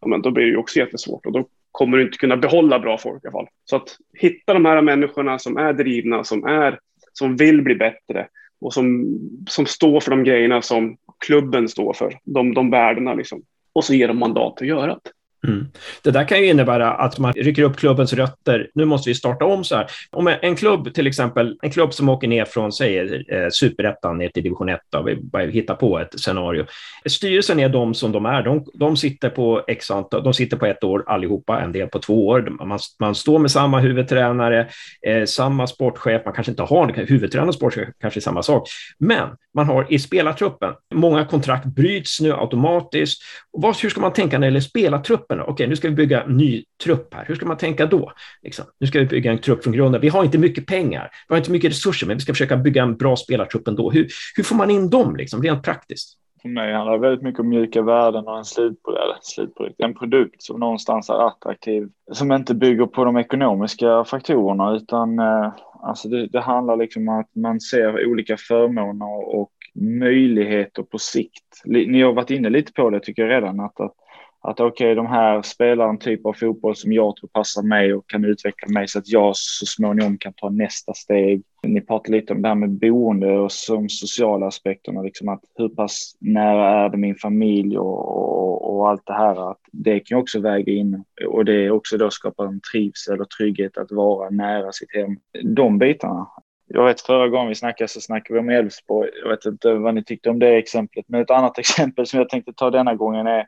ja, 0.02 0.08
men 0.08 0.22
då 0.22 0.32
blir 0.32 0.46
det 0.46 0.52
ju 0.52 0.58
också 0.58 0.80
jättesvårt 0.80 1.26
och 1.26 1.32
då 1.32 1.48
kommer 1.72 1.98
du 1.98 2.04
inte 2.04 2.18
kunna 2.18 2.38
behålla 2.38 2.80
bra 2.80 2.98
folk 2.98 3.24
i 3.24 3.28
alla 3.28 3.32
fall. 3.32 3.48
Så 3.66 3.76
att 3.76 3.98
hitta 4.14 4.54
de 4.54 4.66
här 4.66 4.82
människorna 4.82 5.40
som 5.40 5.58
är 5.58 5.74
drivna, 5.74 6.24
som, 6.24 6.44
är, 6.44 6.80
som 7.14 7.36
vill 7.36 7.62
bli 7.62 7.76
bättre 7.76 8.28
och 8.62 8.74
som, 8.74 9.06
som 9.50 9.66
står 9.66 10.00
för 10.00 10.12
de 10.12 10.24
grejerna 10.24 10.62
som 10.62 10.98
klubben 11.26 11.70
står 11.70 11.94
för, 11.94 12.20
de, 12.24 12.54
de 12.54 12.70
värdena 12.70 13.14
liksom. 13.14 13.42
Och 13.74 13.86
så 13.86 13.94
ger 13.94 14.08
de 14.08 14.20
mandat 14.20 14.62
att 14.62 14.68
göra 14.68 14.88
det. 15.04 15.12
Mm. 15.48 15.68
Det 16.04 16.12
där 16.12 16.24
kan 16.24 16.40
ju 16.40 16.50
innebära 16.50 16.94
att 16.94 17.20
man 17.20 17.34
rycker 17.34 17.64
upp 17.64 17.78
klubbens 17.78 18.14
rötter. 18.14 18.70
Nu 18.74 18.86
måste 18.86 19.10
vi 19.10 19.16
starta 19.16 19.46
om 19.46 19.64
så 19.64 19.76
här. 19.76 19.88
Om 20.12 20.36
en 20.42 20.56
klubb, 20.56 20.94
till 20.94 21.08
exempel, 21.08 21.58
en 21.62 21.72
klubb 21.72 21.94
som 21.94 22.10
åker 22.10 22.28
ner 22.28 22.46
från, 22.46 22.72
säg, 22.72 23.00
eh, 23.00 23.50
superettan 23.52 24.18
ner 24.18 24.30
till 24.30 24.44
division 24.44 24.70
1, 24.70 24.80
vi 25.06 25.16
bara 25.16 25.44
hittar 25.44 25.76
på 25.76 26.00
ett 26.00 26.20
scenario. 26.20 26.66
Styrelsen 27.06 27.60
är 27.60 27.70
de 27.70 27.94
som 27.94 28.12
de 28.12 28.26
är. 28.26 28.44
De, 28.44 28.66
de 28.74 28.98
sitter 28.98 29.30
på 29.30 29.64
x 29.68 29.92
antal, 29.92 30.24
de 30.24 30.34
sitter 30.34 30.58
på 30.58 30.66
ett 30.66 30.84
år 30.84 31.04
allihopa, 31.08 31.62
en 31.62 31.72
del 31.72 31.88
på 31.88 32.00
två 32.00 32.28
år. 32.28 32.66
Man, 32.66 32.80
man 33.00 33.16
står 33.16 33.40
med 33.40 33.52
samma 33.52 33.80
huvudtränare, 33.80 34.68
eh, 35.02 35.26
samma 35.26 35.68
sportchef. 35.68 36.22
Man 36.26 36.34
kanske 36.34 36.52
inte 36.52 36.64
har 36.64 37.06
huvudtränare 37.06 37.48
och 37.48 37.56
sportchef, 37.56 37.90
kanske 38.02 38.22
samma 38.22 38.44
sak. 38.44 38.70
Men 38.98 39.30
man 39.60 39.76
har 39.76 39.94
i 39.94 40.00
spelartruppen, 40.00 40.74
många 40.94 41.26
kontrakt 41.26 41.66
bryts 41.66 42.22
nu 42.22 42.34
automatiskt. 42.34 43.22
vad, 43.52 43.78
hur 43.78 43.90
ska 43.90 44.02
man 44.02 44.14
tänka 44.14 44.38
när 44.38 44.42
det 44.42 44.46
gäller 44.46 44.60
spelartruppen? 44.60 45.40
Okej, 45.40 45.68
nu 45.68 45.76
ska 45.76 45.88
vi 45.88 45.96
bygga 45.96 46.24
en 46.24 46.38
ny 46.38 46.64
trupp 46.84 47.14
här. 47.14 47.26
Hur 47.28 47.36
ska 47.36 47.46
man 47.46 47.58
tänka 47.58 47.86
då? 47.86 48.14
Liksom. 48.44 48.66
Nu 48.80 48.88
ska 48.88 49.00
vi 49.00 49.06
bygga 49.06 49.32
en 49.32 49.38
trupp 49.38 49.64
från 49.64 49.74
grunden. 49.74 50.02
Vi 50.02 50.10
har 50.10 50.24
inte 50.24 50.38
mycket 50.38 50.66
pengar, 50.66 51.12
vi 51.28 51.34
har 51.34 51.38
inte 51.38 51.52
mycket 51.52 51.72
resurser, 51.72 52.08
men 52.08 52.18
vi 52.18 52.22
ska 52.22 52.34
försöka 52.34 52.58
bygga 52.58 52.84
en 52.84 52.98
bra 52.98 53.16
spelartrupp 53.16 53.68
ändå. 53.68 53.92
Hur, 53.92 54.08
hur 54.36 54.44
får 54.44 54.56
man 54.56 54.72
in 54.72 54.90
dem 54.90 55.16
liksom, 55.16 55.44
rent 55.44 55.64
praktiskt? 55.64 56.18
För 56.42 56.50
mig 56.50 56.74
handlar 56.74 56.94
det 56.94 57.00
väldigt 57.00 57.24
mycket 57.24 57.40
om 57.40 57.50
mjuka 57.50 57.82
värden 57.82 58.28
och 58.28 58.38
en 58.38 58.46
slutprodukt, 58.46 59.26
slutprodukt. 59.26 59.82
En 59.82 59.94
produkt 59.94 60.42
som 60.42 60.60
någonstans 60.60 61.10
är 61.10 61.28
attraktiv, 61.28 61.90
som 62.12 62.32
inte 62.32 62.56
bygger 62.56 62.86
på 62.86 63.04
de 63.04 63.18
ekonomiska 63.18 64.04
faktorerna, 64.04 64.76
utan 64.76 65.20
eh, 65.20 65.54
alltså 65.82 66.10
det, 66.10 66.28
det 66.28 66.40
handlar 66.40 66.78
liksom 66.78 67.10
om 67.10 67.20
att 67.20 67.36
man 67.36 67.62
ser 67.62 68.08
olika 68.08 68.38
förmåner 68.38 69.36
och 69.36 69.52
möjligheter 70.00 70.84
på 70.84 70.98
sikt. 70.98 71.62
Ni 71.66 72.02
har 72.02 72.14
varit 72.14 72.30
inne 72.32 72.50
lite 72.50 72.74
på 72.74 72.90
det 72.90 73.00
tycker 73.00 73.22
jag 73.22 73.32
redan, 73.32 73.60
att, 73.60 73.80
att 73.80 73.96
att 74.42 74.60
okej, 74.60 74.86
okay, 74.88 74.96
de 74.96 75.08
här 75.08 75.42
spelar 75.42 75.90
en 75.90 76.00
typ 76.00 76.26
av 76.26 76.34
fotboll 76.34 76.76
som 76.76 76.94
jag 76.94 77.16
tror 77.16 77.30
passar 77.30 77.64
mig 77.64 77.94
och 77.94 78.10
kan 78.10 78.26
utveckla 78.26 78.68
mig 78.74 78.88
så 78.88 79.00
att 79.00 79.08
jag 79.08 79.36
så 79.36 79.66
småningom 79.66 80.18
kan 80.18 80.34
ta 80.34 80.50
nästa 80.50 80.94
steg. 80.94 81.44
Ni 81.64 81.82
pratade 81.82 82.18
lite 82.18 82.34
om 82.34 82.42
det 82.42 82.48
här 82.48 82.56
med 82.56 82.70
boende 82.70 83.40
och 83.40 83.52
de 83.68 83.90
sociala 83.90 84.48
aspekterna, 84.48 85.02
liksom 85.02 85.30
att 85.30 85.42
hur 85.56 85.70
pass 85.70 86.16
nära 86.20 86.86
är 86.86 86.90
det 86.90 86.98
min 86.98 87.16
familj 87.16 87.78
och, 87.78 88.18
och, 88.18 88.76
och 88.76 88.90
allt 88.90 89.06
det 89.06 89.14
här. 89.14 89.52
Att 89.52 89.60
det 89.72 90.00
kan 90.00 90.18
också 90.18 90.40
väga 90.40 90.74
in 90.74 91.04
och 91.28 91.46
det 91.46 91.66
är 91.66 91.72
också 91.72 91.98
då 91.98 92.10
skapar 92.10 92.46
en 92.46 92.62
trivsel 92.72 93.22
och 93.22 93.30
trygghet 93.30 93.78
att 93.78 93.92
vara 93.92 94.30
nära 94.30 94.72
sitt 94.72 94.96
hem. 94.96 95.18
De 95.44 95.78
bitarna. 95.78 96.28
Jag 96.68 96.86
vet 96.86 97.02
förra 97.02 97.28
gången 97.28 97.50
vi 97.50 97.56
snackade 97.56 97.88
så 97.88 98.02
snackade 98.02 98.34
vi 98.34 98.40
om 98.40 98.50
Elfsborg. 98.50 99.10
Jag 99.24 99.30
vet 99.30 99.46
inte 99.46 99.74
vad 99.74 99.96
ni 99.96 100.04
tyckte 100.04 100.30
om 100.30 100.40
det 100.40 100.58
exemplet, 100.58 101.06
men 101.08 101.22
ett 101.22 101.32
annat 101.32 101.60
exempel 101.60 102.06
som 102.06 102.20
jag 102.20 102.30
tänkte 102.30 102.54
ta 102.54 102.70
denna 102.70 102.96
gången 102.96 103.28
är 103.28 103.48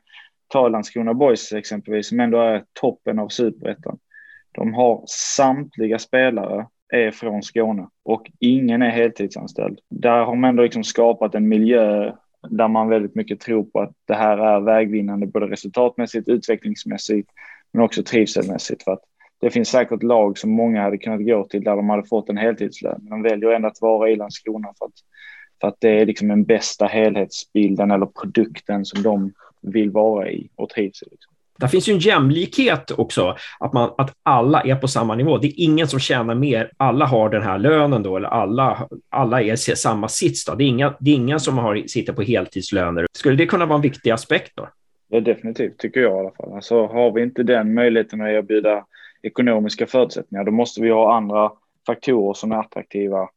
ta 0.52 0.68
Landskrona 0.68 1.14
Boys 1.14 1.52
exempelvis, 1.52 2.08
som 2.08 2.20
ändå 2.20 2.40
är 2.40 2.64
toppen 2.72 3.18
av 3.18 3.28
superettan. 3.28 3.98
De 4.52 4.74
har 4.74 5.04
samtliga 5.06 5.98
spelare 5.98 6.66
är 6.88 7.10
från 7.10 7.42
Skåne 7.42 7.88
och 8.02 8.30
ingen 8.38 8.82
är 8.82 8.90
heltidsanställd. 8.90 9.78
Där 9.88 10.24
har 10.24 10.36
man 10.36 10.50
ändå 10.50 10.62
liksom 10.62 10.84
skapat 10.84 11.34
en 11.34 11.48
miljö 11.48 12.12
där 12.50 12.68
man 12.68 12.88
väldigt 12.88 13.14
mycket 13.14 13.40
tror 13.40 13.64
på 13.64 13.80
att 13.80 13.92
det 14.04 14.14
här 14.14 14.38
är 14.38 14.60
vägvinnande 14.60 15.26
både 15.26 15.46
resultatmässigt, 15.46 16.28
utvecklingsmässigt 16.28 17.30
men 17.72 17.84
också 17.84 18.02
trivselmässigt. 18.02 18.82
För 18.82 18.92
att 18.92 19.02
det 19.40 19.50
finns 19.50 19.68
säkert 19.68 20.02
lag 20.02 20.38
som 20.38 20.50
många 20.50 20.82
hade 20.82 20.98
kunnat 20.98 21.26
gå 21.26 21.44
till 21.44 21.64
där 21.64 21.76
de 21.76 21.90
hade 21.90 22.08
fått 22.08 22.28
en 22.28 22.36
heltidslön. 22.36 23.00
Men 23.02 23.10
de 23.10 23.22
väljer 23.22 23.50
ändå 23.50 23.68
att 23.68 23.80
vara 23.80 24.10
i 24.10 24.16
Landskrona 24.16 24.68
för 24.78 24.86
att, 24.86 24.92
för 25.60 25.68
att 25.68 25.76
det 25.78 26.00
är 26.00 26.06
liksom 26.06 26.28
den 26.28 26.44
bästa 26.44 26.86
helhetsbilden 26.86 27.90
eller 27.90 28.06
produkten 28.06 28.84
som 28.84 29.02
de 29.02 29.32
vill 29.62 29.90
vara 29.90 30.30
i 30.30 30.48
och 30.56 30.68
trivs 30.68 31.02
i. 31.02 31.06
Liksom. 31.10 31.32
Det 31.58 31.68
finns 31.68 31.88
ju 31.88 31.92
en 31.92 31.98
jämlikhet 31.98 32.90
också, 32.90 33.36
att, 33.60 33.72
man, 33.72 33.94
att 33.98 34.14
alla 34.22 34.60
är 34.60 34.74
på 34.74 34.88
samma 34.88 35.14
nivå. 35.14 35.38
Det 35.38 35.46
är 35.46 35.52
ingen 35.56 35.88
som 35.88 36.00
tjänar 36.00 36.34
mer. 36.34 36.70
Alla 36.76 37.06
har 37.06 37.28
den 37.28 37.42
här 37.42 37.58
lönen 37.58 38.02
då, 38.02 38.16
eller 38.16 38.28
alla, 38.28 38.88
alla 39.08 39.42
är 39.42 39.56
samma 39.56 40.08
sits. 40.08 40.44
Då. 40.44 40.54
Det, 40.54 40.64
är 40.64 40.68
inga, 40.68 40.94
det 41.00 41.10
är 41.10 41.14
ingen 41.14 41.40
som 41.40 41.58
har, 41.58 41.82
sitter 41.86 42.12
på 42.12 42.22
heltidslöner. 42.22 43.06
Skulle 43.12 43.36
det 43.36 43.46
kunna 43.46 43.66
vara 43.66 43.76
en 43.76 43.82
viktig 43.82 44.10
aspekt? 44.10 44.52
Då? 44.54 44.68
Ja, 45.08 45.20
definitivt, 45.20 45.78
tycker 45.78 46.00
jag 46.00 46.16
i 46.16 46.20
alla 46.20 46.30
fall. 46.30 46.52
Alltså, 46.54 46.86
har 46.86 47.12
vi 47.12 47.22
inte 47.22 47.42
den 47.42 47.74
möjligheten 47.74 48.20
att 48.20 48.28
erbjuda 48.28 48.84
ekonomiska 49.22 49.86
förutsättningar, 49.86 50.44
då 50.44 50.52
måste 50.52 50.82
vi 50.82 50.90
ha 50.90 51.16
andra 51.16 51.52
faktorer 51.86 52.34
som 52.34 52.52
är 52.52 52.56
attraktiva 52.56 53.28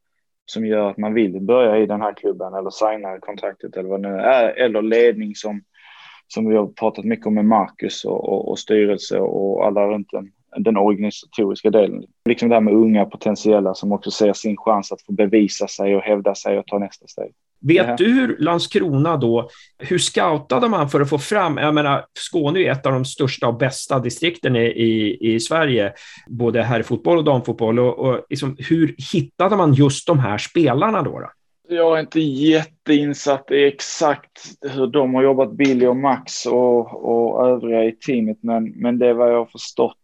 som 0.45 0.65
gör 0.65 0.89
att 0.89 0.97
man 0.97 1.13
vill 1.13 1.41
börja 1.41 1.77
i 1.77 1.85
den 1.85 2.01
här 2.01 2.13
klubben 2.13 2.53
eller 2.53 2.69
signa 2.69 3.19
kontraktet 3.19 3.77
eller 3.77 3.89
vad 3.89 4.01
det 4.01 4.09
nu 4.09 4.19
är, 4.19 4.49
eller 4.49 4.81
ledning 4.81 5.35
som 5.35 5.61
som 6.27 6.49
vi 6.49 6.55
har 6.55 6.67
pratat 6.67 7.05
mycket 7.05 7.25
om 7.25 7.33
med 7.33 7.45
Marcus 7.45 8.05
och, 8.05 8.29
och, 8.29 8.49
och 8.49 8.59
styrelse 8.59 9.19
och 9.19 9.65
alla 9.65 9.87
runt 9.87 10.07
den. 10.11 10.31
den 10.57 10.77
organisatoriska 10.77 11.69
delen. 11.69 12.03
Liksom 12.25 12.49
det 12.49 12.55
här 12.55 12.61
med 12.61 12.73
unga 12.73 13.05
potentiella 13.05 13.73
som 13.73 13.91
också 13.91 14.11
ser 14.11 14.33
sin 14.33 14.57
chans 14.57 14.91
att 14.91 15.01
få 15.01 15.13
bevisa 15.13 15.67
sig 15.67 15.95
och 15.95 16.01
hävda 16.01 16.35
sig 16.35 16.59
och 16.59 16.67
ta 16.67 16.77
nästa 16.79 17.07
steg. 17.07 17.31
Vet 17.67 17.97
du 17.97 18.05
hur 18.05 18.37
Landskrona 18.39 19.17
då, 19.17 19.49
hur 19.77 19.97
scoutade 19.97 20.69
man 20.69 20.89
för 20.89 21.01
att 21.01 21.09
få 21.09 21.17
fram, 21.17 21.57
jag 21.57 21.73
menar 21.73 22.05
Skåne 22.13 22.59
är 22.59 22.71
ett 22.71 22.85
av 22.85 22.93
de 22.93 23.05
största 23.05 23.47
och 23.47 23.57
bästa 23.57 23.99
distrikten 23.99 24.55
i, 24.55 24.65
i, 24.65 25.17
i 25.33 25.39
Sverige, 25.39 25.93
både 26.27 26.63
herrfotboll 26.63 27.17
och 27.17 27.23
damfotboll, 27.23 27.79
och, 27.79 27.99
och 27.99 28.25
liksom, 28.29 28.55
hur 28.69 28.95
hittade 29.13 29.55
man 29.55 29.73
just 29.73 30.07
de 30.07 30.19
här 30.19 30.37
spelarna 30.37 31.01
då? 31.01 31.19
då? 31.19 31.29
Jag 31.67 31.97
är 31.97 31.99
inte 31.99 32.19
jätteinsatt 32.19 33.51
i 33.51 33.65
exakt 33.65 34.41
hur 34.61 34.87
de 34.87 35.15
har 35.15 35.23
jobbat, 35.23 35.51
Billy 35.51 35.85
och 35.85 35.97
Max 35.97 36.45
och, 36.45 37.05
och 37.05 37.47
övriga 37.47 37.83
i 37.83 37.91
teamet, 37.91 38.37
men, 38.41 38.73
men 38.75 38.99
det 38.99 39.07
är 39.07 39.13
vad 39.13 39.31
jag 39.31 39.37
har 39.37 39.45
förstått 39.45 39.97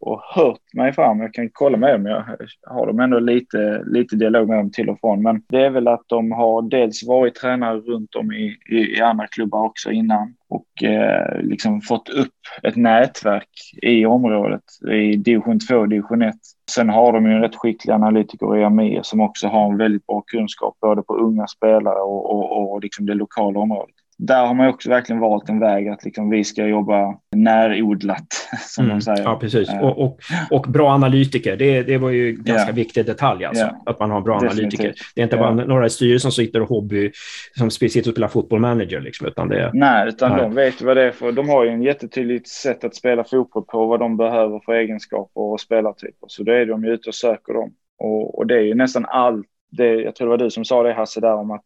och 0.00 0.20
hört 0.22 0.74
mig 0.74 0.92
fram. 0.92 1.20
Jag 1.20 1.34
kan 1.34 1.50
kolla 1.52 1.76
med 1.76 1.94
dem. 1.94 2.06
Jag 2.06 2.24
har 2.62 2.86
dem 2.86 3.00
ändå 3.00 3.18
lite, 3.18 3.82
lite 3.86 4.16
dialog 4.16 4.48
med 4.48 4.58
dem 4.58 4.70
till 4.70 4.88
och 4.88 5.00
från. 5.00 5.22
Men 5.22 5.42
det 5.48 5.64
är 5.64 5.70
väl 5.70 5.88
att 5.88 6.04
de 6.06 6.32
har 6.32 6.62
dels 6.62 7.06
varit 7.06 7.34
tränare 7.34 7.78
runt 7.78 8.14
om 8.14 8.32
i, 8.32 8.56
i, 8.70 8.76
i 8.76 9.00
andra 9.00 9.26
klubbar 9.26 9.64
också 9.64 9.90
innan 9.90 10.34
och 10.48 10.82
eh, 10.82 11.40
liksom 11.42 11.80
fått 11.80 12.08
upp 12.08 12.34
ett 12.62 12.76
nätverk 12.76 13.50
i 13.82 14.06
området 14.06 14.64
i 14.92 15.16
division 15.16 15.60
2 15.60 15.76
och 15.76 15.88
division 15.88 16.22
1. 16.22 16.34
Sen 16.70 16.88
har 16.88 17.12
de 17.12 17.26
ju 17.26 17.32
en 17.32 17.40
rätt 17.40 17.56
skicklig 17.56 17.92
analytiker 17.92 18.56
i 18.56 18.64
Amir 18.64 19.02
som 19.02 19.20
också 19.20 19.48
har 19.48 19.70
en 19.70 19.76
väldigt 19.76 20.06
bra 20.06 20.22
kunskap 20.26 20.76
både 20.80 21.02
på 21.02 21.16
unga 21.16 21.46
spelare 21.46 22.00
och, 22.00 22.30
och, 22.30 22.72
och 22.72 22.82
liksom 22.82 23.06
det 23.06 23.14
lokala 23.14 23.60
området 23.60 23.95
där 24.18 24.46
har 24.46 24.54
man 24.54 24.68
också 24.68 24.90
verkligen 24.90 25.20
valt 25.20 25.48
en 25.48 25.60
väg 25.60 25.88
att 25.88 26.04
liksom 26.04 26.30
vi 26.30 26.44
ska 26.44 26.66
jobba 26.66 27.18
närodlat, 27.36 28.48
som 28.60 28.84
mm. 28.84 28.96
de 28.96 29.02
säger. 29.02 29.22
Ja, 29.22 29.38
precis. 29.40 29.70
Uh, 29.70 29.78
och, 29.78 29.98
och, 29.98 30.18
och, 30.50 30.62
bra 30.62 30.90
analytiker, 30.90 31.56
det, 31.56 31.82
det 31.82 31.98
var 31.98 32.10
ju 32.10 32.32
ganska 32.32 32.52
yeah. 32.52 32.74
viktig 32.74 33.06
detalj, 33.06 33.44
alltså, 33.44 33.64
yeah. 33.64 33.76
att 33.86 34.00
man 34.00 34.10
har 34.10 34.20
bra 34.20 34.40
Definitivt. 34.40 34.80
analytiker. 34.80 35.06
Det 35.14 35.20
är 35.20 35.24
inte 35.24 35.36
bara 35.36 35.54
yeah. 35.54 35.68
några 35.68 35.86
i 35.86 35.90
styrelsen 35.90 36.32
som 36.32 36.44
sitter 36.44 36.62
och 36.62 36.68
hobby, 36.68 37.12
som 37.58 37.70
sitter 37.70 38.10
och 38.10 38.14
spelar 38.14 38.28
fotbollmanager, 38.28 39.00
liksom, 39.00 39.26
utan 39.26 39.48
det 39.48 39.70
Nej, 39.74 40.08
utan 40.08 40.32
nej. 40.32 40.40
de 40.40 40.54
vet 40.54 40.82
vad 40.82 40.96
det 40.96 41.02
är 41.02 41.12
för. 41.12 41.32
De 41.32 41.48
har 41.48 41.64
ju 41.64 41.70
en 41.70 41.82
jättetydligt 41.82 42.48
sätt 42.48 42.84
att 42.84 42.94
spela 42.94 43.24
fotboll 43.24 43.64
på, 43.64 43.86
vad 43.86 44.00
de 44.00 44.16
behöver 44.16 44.60
för 44.64 44.72
egenskaper 44.72 45.40
och 45.40 45.60
spelartyper. 45.60 46.26
Så 46.26 46.42
då 46.42 46.52
är 46.52 46.66
de 46.66 46.84
ju 46.84 46.90
ute 46.90 47.08
och 47.08 47.14
söker 47.14 47.52
dem. 47.52 47.72
Och, 47.98 48.38
och 48.38 48.46
det 48.46 48.54
är 48.54 48.62
ju 48.62 48.74
nästan 48.74 49.06
allt 49.08 49.46
det, 49.70 49.94
jag 49.94 50.14
tror 50.14 50.26
det 50.26 50.30
var 50.30 50.44
du 50.44 50.50
som 50.50 50.64
sa 50.64 50.82
det 50.82 50.92
Hasse 50.92 51.20
där 51.20 51.34
om 51.34 51.50
att 51.50 51.64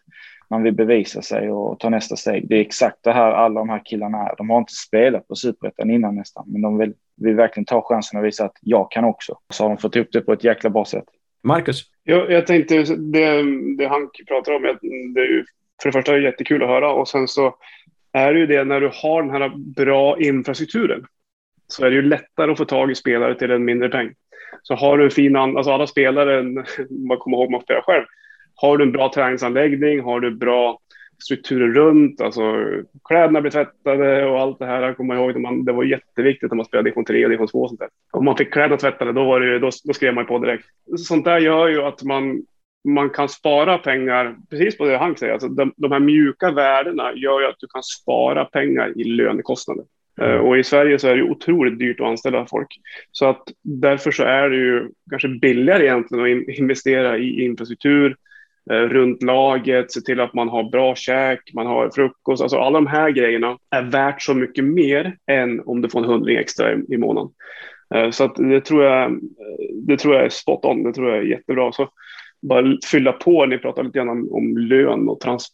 man 0.51 0.63
vill 0.63 0.75
bevisa 0.75 1.23
sig 1.23 1.51
och 1.51 1.79
ta 1.79 1.89
nästa 1.89 2.17
steg. 2.17 2.49
Det 2.49 2.57
är 2.57 2.61
exakt 2.61 2.99
det 3.03 3.13
här 3.13 3.33
alla 3.33 3.61
de 3.61 3.69
här 3.69 3.83
killarna 3.85 4.19
är. 4.19 4.35
De 4.37 4.51
har 4.51 4.59
inte 4.59 4.73
spelat 4.73 5.29
på 5.29 5.35
superettan 5.35 5.91
innan 5.91 6.15
nästan, 6.15 6.45
men 6.49 6.63
de 6.63 6.79
vill, 6.79 6.93
vill 7.17 7.35
verkligen 7.35 7.65
ta 7.65 7.83
chansen 7.83 8.21
och 8.21 8.27
visa 8.27 8.45
att 8.45 8.57
jag 8.61 8.91
kan 8.91 9.05
också. 9.05 9.39
Så 9.53 9.65
har 9.65 9.69
de 9.69 9.79
fått 9.79 9.97
ihop 9.97 10.09
det 10.13 10.21
på 10.21 10.33
ett 10.33 10.45
jäkla 10.45 10.71
bra 10.71 10.85
sätt. 10.85 11.05
Marcus? 11.43 11.83
Jag, 12.05 12.31
jag 12.31 12.47
tänkte, 12.47 12.85
det, 12.85 13.43
det 13.79 13.87
Hank 13.87 14.11
pratar 14.29 14.53
om, 14.53 14.63
det 15.15 15.21
är 15.21 15.27
ju 15.27 15.45
för 15.83 15.89
det 15.89 15.93
första 15.93 16.19
jättekul 16.19 16.63
att 16.63 16.69
höra 16.69 16.93
och 16.93 17.09
sen 17.09 17.29
så 17.29 17.55
är 18.13 18.33
det 18.33 18.41
ju 18.41 18.47
det 18.47 18.65
när 18.65 18.81
du 18.81 18.91
har 18.95 19.23
den 19.23 19.31
här 19.31 19.53
bra 19.57 20.21
infrastrukturen 20.21 21.05
så 21.67 21.85
är 21.85 21.91
det 21.91 21.97
ju 21.97 22.03
lättare 22.03 22.53
att 22.53 22.59
få 22.59 22.65
tag 22.65 22.91
i 22.91 22.95
spelare 22.95 23.35
till 23.35 23.51
en 23.51 23.65
mindre 23.65 23.89
peng. 23.89 24.15
Så 24.63 24.75
har 24.75 24.99
du 24.99 25.11
fin, 25.11 25.37
alltså 25.37 25.73
alla 25.73 25.87
spelare, 25.87 26.43
man 27.09 27.19
kommer 27.19 27.37
ihåg 27.37 27.51
man 27.51 27.63
spelar 27.63 27.83
själv, 27.83 28.05
har 28.61 28.77
du 28.77 28.85
en 28.85 28.93
bra 28.93 29.13
träningsanläggning, 29.15 30.01
har 30.01 30.21
du 30.21 30.31
bra 30.31 30.79
strukturer 31.23 31.69
runt, 31.69 32.21
alltså 32.21 32.43
kläderna 33.09 33.41
blir 33.41 33.51
tvättade 33.51 34.27
och 34.27 34.41
allt 34.41 34.59
det 34.59 34.67
här. 34.67 34.83
Jag 34.83 34.97
kommer 34.97 35.15
ihåg, 35.15 35.37
man, 35.37 35.65
det 35.65 35.73
var 35.73 35.85
jätteviktigt 35.85 36.51
när 36.51 36.57
man 36.57 36.67
spelade 36.67 36.89
division 36.89 37.05
3 37.05 37.25
och 37.25 37.31
division 37.31 37.49
2 37.49 37.63
och 37.63 37.69
sånt 37.69 37.81
där. 37.81 37.89
Om 38.11 38.25
man 38.25 38.37
fick 38.37 38.53
kläderna 38.53 38.77
tvättade, 38.77 39.13
då, 39.13 39.25
var 39.25 39.41
det, 39.41 39.59
då, 39.59 39.71
då 39.85 39.93
skrev 39.93 40.15
man 40.15 40.27
på 40.27 40.39
direkt. 40.39 40.65
Sånt 40.97 41.25
där 41.25 41.39
gör 41.39 41.69
ju 41.69 41.83
att 41.83 42.03
man, 42.03 42.43
man 42.89 43.11
kan 43.11 43.29
spara 43.29 43.79
pengar, 43.79 44.37
precis 44.51 44.79
på 44.79 44.85
det 44.85 44.99
Hank 44.99 45.19
säger, 45.19 45.33
alltså 45.33 45.49
de, 45.49 45.73
de 45.77 45.93
här 45.93 46.01
mjuka 46.01 46.51
värdena 46.51 47.13
gör 47.15 47.41
ju 47.41 47.47
att 47.47 47.59
du 47.59 47.67
kan 47.67 47.83
spara 47.83 48.45
pengar 48.45 49.01
i 49.01 49.05
lönekostnader. 49.05 49.85
Mm. 50.21 50.41
Och 50.41 50.59
i 50.59 50.65
Sverige 50.65 50.99
så 50.99 51.09
är 51.09 51.17
det 51.17 51.23
otroligt 51.23 51.79
dyrt 51.79 52.01
att 52.01 52.07
anställa 52.07 52.47
folk. 52.47 52.69
Så 53.13 53.27
att 53.27 53.43
därför 53.63 54.11
så 54.11 54.23
är 54.23 54.51
det 54.51 54.57
ju 54.57 54.89
kanske 55.11 55.29
billigare 55.29 55.85
egentligen 55.85 56.25
att 56.25 56.59
investera 56.59 57.19
i 57.19 57.45
infrastruktur, 57.45 58.09
Eh, 58.09 58.17
Eh, 58.71 58.89
runt 58.89 59.23
laget, 59.23 59.93
se 59.93 60.01
till 60.01 60.21
att 60.21 60.35
man 60.35 60.49
har 60.49 60.71
bra 60.71 60.95
käk, 60.95 61.41
man 61.55 61.67
har 61.67 61.91
frukost. 61.91 62.43
Alltså 62.43 62.57
alla 62.59 62.81
de 62.81 62.87
här 62.87 63.11
grejerna 63.11 63.59
är 63.71 63.83
värt 63.83 64.23
så 64.23 64.35
mycket 64.35 64.65
mer 64.65 65.17
än 65.27 65.61
om 65.67 65.81
du 65.81 65.89
får 65.89 65.99
en 65.99 66.11
hundring 66.11 66.37
extra 66.37 66.73
i, 66.73 66.77
i 66.89 66.97
månaden. 66.97 67.31
Eh, 67.95 68.11
så 68.11 68.25
att 68.25 68.35
det, 68.35 68.61
tror 68.61 68.85
jag, 68.85 69.11
eh, 69.13 69.17
det 69.87 69.97
tror 69.97 70.15
jag 70.15 70.25
är 70.25 70.29
spot 70.29 70.65
on, 70.65 70.83
det 70.83 70.93
tror 70.93 71.09
jag 71.09 71.19
är 71.19 71.23
jättebra. 71.23 71.73
Så 71.73 71.89
bara 72.43 72.77
fylla 72.91 73.13
på, 73.13 73.47
ni 73.47 73.59
pratar 73.59 73.83
lite 73.83 73.99
grann 73.99 74.09
om, 74.09 74.29
om 74.33 74.59
lön 74.59 75.09
och 75.09 75.21
trans, 75.21 75.49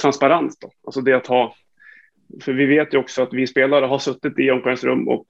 transparens. 0.00 0.58
Då. 0.58 0.70
Alltså 0.86 1.00
det 1.00 1.12
att 1.12 1.26
ha, 1.26 1.54
för 2.42 2.52
vi 2.52 2.66
vet 2.66 2.94
ju 2.94 2.98
också 2.98 3.22
att 3.22 3.32
vi 3.32 3.46
spelare 3.46 3.86
har 3.86 3.98
suttit 3.98 4.38
i 4.38 4.50
omklädningsrum 4.50 5.08
och 5.08 5.26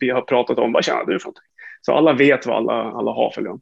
vi 0.00 0.10
har 0.10 0.22
pratat 0.22 0.58
om 0.58 0.72
vad 0.72 0.84
tjänar 0.84 1.04
du 1.04 1.18
för 1.18 1.26
någonting. 1.26 1.42
Så 1.80 1.92
alla 1.92 2.12
vet 2.12 2.46
vad 2.46 2.56
alla, 2.56 2.72
alla 2.72 3.10
har 3.10 3.30
för 3.30 3.42
lön 3.42 3.60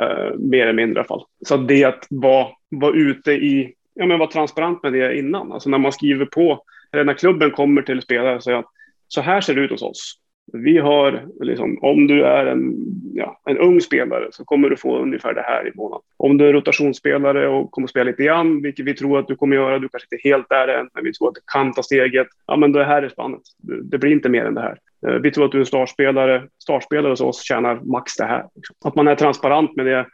eh, 0.00 0.38
mer 0.38 0.62
eller 0.62 0.72
mindre 0.72 0.94
i 0.94 0.98
alla 0.98 1.08
fall. 1.08 1.24
Så 1.46 1.56
det 1.56 1.84
att 1.84 2.06
vara, 2.10 2.48
vara 2.70 2.96
ute 2.96 3.32
i, 3.32 3.74
ja 3.94 4.06
men 4.06 4.18
vara 4.18 4.30
transparent 4.30 4.82
med 4.82 4.92
det 4.92 5.18
innan. 5.18 5.52
Alltså 5.52 5.70
när 5.70 5.78
man 5.78 5.92
skriver 5.92 6.26
på, 6.26 6.64
eller 6.92 7.04
när 7.04 7.14
klubben 7.14 7.50
kommer 7.50 7.82
till 7.82 8.02
spelare 8.02 8.36
och 8.36 8.42
säger 8.42 8.58
att 8.58 8.70
så 9.08 9.20
här 9.20 9.40
ser 9.40 9.54
det 9.54 9.60
ut 9.60 9.70
hos 9.70 9.82
oss. 9.82 10.14
Vi 10.52 10.78
har, 10.78 11.24
liksom, 11.40 11.78
om 11.82 12.06
du 12.06 12.24
är 12.24 12.46
en, 12.46 12.74
ja, 13.14 13.40
en 13.44 13.58
ung 13.58 13.80
spelare 13.80 14.28
så 14.30 14.44
kommer 14.44 14.70
du 14.70 14.76
få 14.76 14.98
ungefär 14.98 15.34
det 15.34 15.42
här 15.42 15.68
i 15.68 15.72
månaden. 15.74 16.02
Om 16.16 16.38
du 16.38 16.48
är 16.48 16.52
rotationsspelare 16.52 17.48
och 17.48 17.70
kommer 17.70 17.88
spela 17.88 18.04
lite 18.04 18.22
grann, 18.22 18.62
vilket 18.62 18.86
vi 18.86 18.94
tror 18.94 19.18
att 19.18 19.28
du 19.28 19.36
kommer 19.36 19.56
göra, 19.56 19.78
du 19.78 19.88
kanske 19.88 20.06
inte 20.06 20.28
är 20.28 20.30
helt 20.30 20.48
där 20.48 20.68
än, 20.68 20.88
men 20.94 21.04
vi 21.04 21.12
tror 21.12 21.28
att 21.28 21.34
du 21.34 21.40
kan 21.52 21.72
ta 21.72 21.82
steget. 21.82 22.26
Ja, 22.46 22.56
men 22.56 22.72
det 22.72 22.84
här 22.84 23.02
är 23.02 23.08
spannet. 23.08 23.40
Det 23.82 23.98
blir 23.98 24.12
inte 24.12 24.28
mer 24.28 24.44
än 24.44 24.54
det 24.54 24.60
här. 24.60 24.78
Eh, 25.06 25.14
vi 25.14 25.30
tror 25.30 25.44
att 25.44 25.52
du 25.52 25.58
är 25.58 25.62
en 25.62 25.66
startspelare. 25.66 26.42
Startspelare 26.62 27.12
hos 27.12 27.20
oss 27.20 27.42
tjänar 27.42 27.80
max 27.82 28.16
det 28.16 28.24
här. 28.24 28.44
Att 28.84 28.94
man 28.94 29.08
är 29.08 29.14
transparent 29.14 29.76
med 29.76 29.86
det 29.86 30.06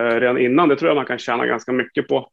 eh, 0.00 0.20
redan 0.20 0.38
innan, 0.38 0.68
det 0.68 0.76
tror 0.76 0.88
jag 0.88 0.96
man 0.96 1.06
kan 1.06 1.18
tjäna 1.18 1.46
ganska 1.46 1.72
mycket 1.72 2.08
på. 2.08 2.28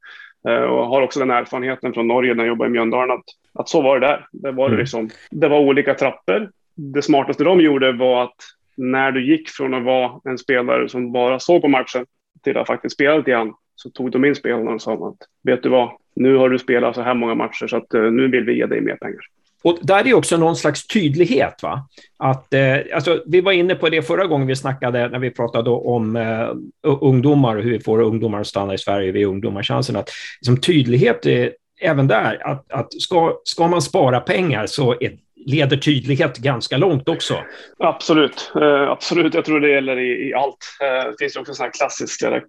Eh, 0.48 0.64
och 0.64 0.86
har 0.86 1.02
också 1.02 1.20
den 1.20 1.32
erfarenheten 1.32 1.94
från 1.94 2.08
Norge 2.08 2.34
när 2.34 2.44
jag 2.44 2.50
jobbade 2.50 2.70
i 2.70 2.72
Mjölndalen 2.72 3.12
att, 3.12 3.24
att 3.54 3.70
så 3.70 3.82
var 3.82 4.00
det 4.00 4.08
där. 4.08 4.28
Det 4.32 4.52
var, 4.52 4.68
mm. 4.68 4.80
liksom, 4.80 5.10
det 5.32 5.48
var 5.48 5.60
olika 5.60 5.94
trappor. 5.94 6.50
Det 6.80 7.02
smartaste 7.02 7.44
de 7.44 7.62
gjorde 7.62 7.92
var 7.92 8.24
att 8.24 8.36
när 8.78 9.12
du 9.12 9.32
gick 9.32 9.50
från 9.50 9.74
att 9.74 9.84
vara 9.84 10.12
en 10.24 10.38
spelare 10.38 10.90
som 10.90 11.12
bara 11.12 11.40
såg 11.40 11.62
på 11.62 11.68
matchen 11.68 12.06
till 12.44 12.58
att 12.58 12.68
faktiskt 12.68 12.96
spela 12.96 13.18
lite 13.18 13.32
grann 13.32 13.54
så 13.76 13.90
tog 13.90 14.12
de 14.12 14.26
in 14.26 14.36
spelarna 14.36 14.72
och 14.72 14.82
sa 14.82 14.94
att 14.94 15.28
vet 15.44 15.64
du 15.64 15.70
vad, 15.70 15.92
nu 16.16 16.36
har 16.36 16.50
du 16.50 16.60
spelat 16.60 16.96
så 16.96 17.02
här 17.02 17.14
många 17.14 17.36
matcher 17.36 17.68
så 17.68 17.78
att 17.78 17.94
eh, 17.94 18.02
nu 18.02 18.28
vill 18.28 18.44
vi 18.44 18.58
ge 18.58 18.66
dig 18.66 18.82
mer 18.82 18.96
pengar. 18.96 19.20
Och 19.64 19.80
där 19.82 20.08
är 20.08 20.14
också 20.14 20.38
någon 20.38 20.56
slags 20.56 20.88
tydlighet. 20.88 21.64
Va? 21.64 21.88
Att, 22.18 22.54
eh, 22.54 22.78
alltså, 22.94 23.24
vi 23.26 23.42
var 23.42 23.52
inne 23.52 23.76
på 23.76 23.90
det 23.90 24.02
förra 24.02 24.28
gången 24.28 24.48
vi 24.48 24.56
snackade, 24.56 25.10
när 25.10 25.20
vi 25.20 25.32
pratade 25.32 25.70
om 25.70 26.16
eh, 26.16 26.50
ungdomar 26.84 27.56
och 27.56 27.64
hur 27.64 27.72
vi 27.72 27.80
får 27.80 28.02
ungdomar 28.02 28.40
att 28.42 28.48
stanna 28.48 28.74
i 28.74 28.78
Sverige 28.78 29.12
vid 29.12 29.28
ungdomarchansen. 29.28 29.96
Att, 29.96 30.10
liksom, 30.40 30.58
tydlighet 30.58 31.26
är, 31.26 31.52
även 31.82 32.08
där, 32.08 32.48
att, 32.48 32.72
att 32.72 32.94
ska, 33.02 33.40
ska 33.44 33.68
man 33.68 33.82
spara 33.82 34.20
pengar 34.20 34.66
så 34.66 34.92
är, 34.92 35.18
leder 35.50 35.78
tydlighet 35.78 36.38
ganska 36.38 36.78
långt 36.78 37.10
också. 37.10 37.38
Absolut, 37.80 38.52
eh, 38.62 38.90
absolut. 38.90 39.34
Jag 39.34 39.46
tror 39.46 39.60
det 39.60 39.70
gäller 39.70 40.00
i, 40.00 40.30
i 40.30 40.34
allt. 40.34 40.58
Eh, 40.82 41.10
det 41.10 41.16
finns 41.20 41.36
också 41.36 41.54
sådana 41.54 41.72
klassiska 41.72 42.36
eh, 42.36 42.42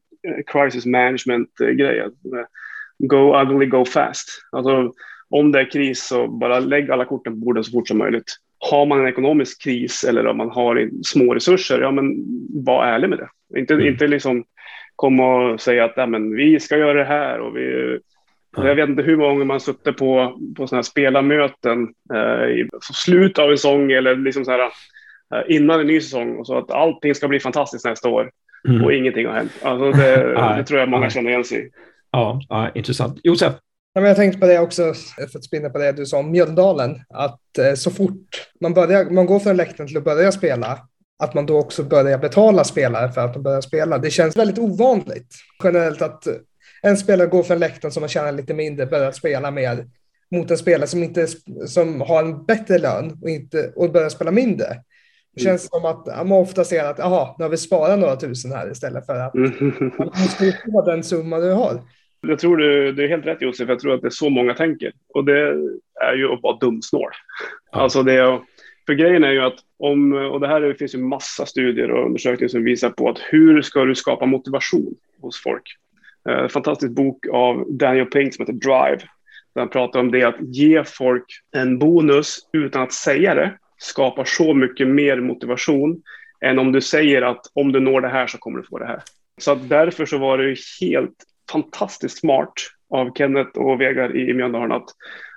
crisis 0.46 0.86
management-grejer. 0.86 2.10
Go 2.98 3.40
ugly, 3.40 3.66
go 3.66 3.84
fast. 3.84 4.28
Alltså, 4.52 4.92
om 5.30 5.52
det 5.52 5.60
är 5.60 5.70
kris 5.70 6.06
så 6.06 6.28
bara 6.28 6.60
lägg 6.60 6.90
alla 6.90 7.04
korten 7.04 7.32
på 7.32 7.38
bordet 7.38 7.66
så 7.66 7.72
fort 7.72 7.88
som 7.88 7.98
möjligt. 7.98 8.36
Har 8.58 8.86
man 8.86 9.00
en 9.00 9.08
ekonomisk 9.08 9.62
kris 9.62 10.04
eller 10.04 10.26
om 10.26 10.36
man 10.36 10.50
har 10.50 10.90
små 11.04 11.34
resurser, 11.34 11.80
ja 11.80 11.90
men 11.90 12.14
var 12.64 12.86
ärlig 12.86 13.08
med 13.08 13.18
det. 13.18 13.58
Inte, 13.58 13.74
mm. 13.74 13.86
inte 13.86 14.06
liksom 14.06 14.44
komma 14.96 15.34
och 15.34 15.60
säga 15.60 15.84
att 15.84 16.08
men 16.10 16.36
vi 16.36 16.60
ska 16.60 16.76
göra 16.76 16.98
det 16.98 17.04
här 17.04 17.40
och 17.40 17.56
vi 17.56 17.98
jag 18.56 18.74
vet 18.74 18.88
inte 18.88 19.02
hur 19.02 19.16
många 19.16 19.28
gånger 19.30 19.44
man 19.44 19.60
suttit 19.60 19.96
på, 19.96 20.38
på 20.56 20.66
sådana 20.66 20.78
här 20.78 20.82
spelarmöten 20.82 21.88
eh, 22.14 22.48
i 22.48 22.68
slutet 22.92 23.38
av 23.38 23.50
en 23.50 23.56
säsong 23.56 23.92
eller 23.92 24.16
liksom 24.16 24.44
så 24.44 24.50
här, 24.50 24.60
eh, 25.34 25.56
innan 25.56 25.80
en 25.80 25.86
ny 25.86 26.00
säsong 26.00 26.36
och 26.36 26.46
så 26.46 26.58
att 26.58 26.70
allting 26.70 27.14
ska 27.14 27.28
bli 27.28 27.40
fantastiskt 27.40 27.84
nästa 27.84 28.08
år 28.08 28.30
mm. 28.68 28.84
och 28.84 28.92
ingenting 28.92 29.26
har 29.26 29.34
hänt. 29.34 29.52
Alltså 29.62 29.92
det, 29.92 30.34
det 30.56 30.64
tror 30.64 30.80
jag 30.80 30.88
många 30.88 31.10
känner 31.10 31.30
igen 31.30 31.44
sig 31.44 31.66
i. 31.66 31.70
Ja, 32.10 32.40
ja 32.48 32.70
intressant. 32.74 33.20
Josef, 33.22 33.52
jag 33.92 34.16
tänkte 34.16 34.40
på 34.40 34.46
det 34.46 34.58
också, 34.58 34.82
för 35.32 35.38
att 35.38 35.44
spinna 35.44 35.70
på 35.70 35.78
det 35.78 35.92
du 35.92 36.06
sa 36.06 36.18
om 36.18 36.30
Mjölndalen, 36.30 37.00
att 37.08 37.58
eh, 37.58 37.74
så 37.74 37.90
fort 37.90 38.28
man, 38.60 38.74
börjar, 38.74 39.10
man 39.10 39.26
går 39.26 39.38
från 39.38 39.56
läktaren 39.56 39.88
till 39.88 39.98
att 39.98 40.04
börja 40.04 40.32
spela, 40.32 40.78
att 41.22 41.34
man 41.34 41.46
då 41.46 41.58
också 41.58 41.82
börjar 41.82 42.18
betala 42.18 42.64
spelare 42.64 43.12
för 43.12 43.20
att 43.20 43.34
de 43.34 43.42
börjar 43.42 43.60
spela. 43.60 43.98
Det 43.98 44.10
känns 44.10 44.36
väldigt 44.36 44.58
ovanligt 44.58 45.34
generellt 45.64 46.02
att 46.02 46.26
en 46.82 46.96
spelare 46.96 47.28
går 47.28 47.42
från 47.42 47.58
läktaren 47.58 47.92
som 47.92 48.00
man 48.00 48.08
tjänar 48.08 48.32
lite 48.32 48.54
mindre, 48.54 48.86
börjar 48.86 49.12
spela 49.12 49.50
mer, 49.50 49.86
mot 50.30 50.50
en 50.50 50.58
spelare 50.58 50.86
som, 50.86 51.02
inte, 51.02 51.26
som 51.66 52.00
har 52.00 52.22
en 52.22 52.44
bättre 52.44 52.78
lön 52.78 53.18
och, 53.22 53.28
inte, 53.28 53.72
och 53.76 53.92
börjar 53.92 54.08
spela 54.08 54.30
mindre. 54.30 54.66
Det 55.34 55.42
känns 55.42 55.68
som 55.68 55.84
att 55.84 56.06
man 56.06 56.32
ofta 56.32 56.64
ser 56.64 56.84
att 56.84 57.00
aha, 57.00 57.36
nu 57.38 57.44
har 57.44 57.50
vi 57.50 57.56
sparat 57.56 57.98
några 57.98 58.16
tusen 58.16 58.52
här 58.52 58.70
istället 58.70 59.06
för 59.06 59.20
att 59.20 59.34
man 59.98 60.06
måste 60.06 60.58
få 60.64 60.82
den 60.82 61.02
summa 61.02 61.38
du 61.38 61.52
har. 61.52 61.80
Jag 62.20 62.38
tror 62.38 62.56
du, 62.56 62.92
det 62.92 63.04
är 63.04 63.08
helt 63.08 63.26
rätt 63.26 63.42
Josef, 63.42 63.68
jag 63.68 63.78
tror 63.78 63.94
att 63.94 64.00
det 64.00 64.08
är 64.08 64.10
så 64.10 64.30
många 64.30 64.54
tänker. 64.54 64.92
Och 65.14 65.24
det 65.24 65.40
är 66.00 66.14
ju 66.14 66.32
att 66.32 66.42
vara 66.42 66.56
dumsnål. 66.56 67.10
Alltså 67.72 68.02
det, 68.02 68.40
för 68.86 68.94
grejen 68.94 69.24
är 69.24 69.30
ju 69.30 69.40
att 69.40 69.58
om, 69.78 70.12
och 70.12 70.40
det 70.40 70.48
här 70.48 70.74
finns 70.78 70.94
ju 70.94 70.98
massa 70.98 71.46
studier 71.46 71.90
och 71.90 72.06
undersökningar 72.06 72.48
som 72.48 72.64
visar 72.64 72.90
på 72.90 73.08
att 73.08 73.18
hur 73.30 73.62
ska 73.62 73.84
du 73.84 73.94
skapa 73.94 74.26
motivation 74.26 74.94
hos 75.20 75.42
folk? 75.42 75.62
Eh, 76.28 76.48
fantastisk 76.48 76.92
bok 76.92 77.26
av 77.32 77.64
Daniel 77.68 78.06
Pink 78.06 78.34
som 78.34 78.42
heter 78.42 78.52
Drive. 78.52 79.08
Där 79.54 79.60
han 79.60 79.68
pratar 79.68 80.00
om 80.00 80.10
det 80.10 80.24
att 80.24 80.40
ge 80.40 80.84
folk 80.84 81.24
en 81.56 81.78
bonus 81.78 82.38
utan 82.52 82.82
att 82.82 82.92
säga 82.92 83.34
det 83.34 83.58
skapar 83.78 84.24
så 84.24 84.54
mycket 84.54 84.88
mer 84.88 85.20
motivation 85.20 86.02
än 86.44 86.58
om 86.58 86.72
du 86.72 86.80
säger 86.80 87.22
att 87.22 87.40
om 87.54 87.72
du 87.72 87.80
når 87.80 88.00
det 88.00 88.08
här 88.08 88.26
så 88.26 88.38
kommer 88.38 88.58
du 88.58 88.64
få 88.64 88.78
det 88.78 88.86
här. 88.86 89.02
Så 89.38 89.52
att 89.52 89.68
därför 89.68 90.06
så 90.06 90.18
var 90.18 90.38
det 90.38 90.56
helt 90.80 91.16
fantastiskt 91.52 92.18
smart 92.18 92.52
av 92.90 93.14
Kenneth 93.14 93.58
och 93.58 93.80
Vegar 93.80 94.16
i 94.16 94.34
Mjölndalen 94.34 94.72
att, 94.72 94.88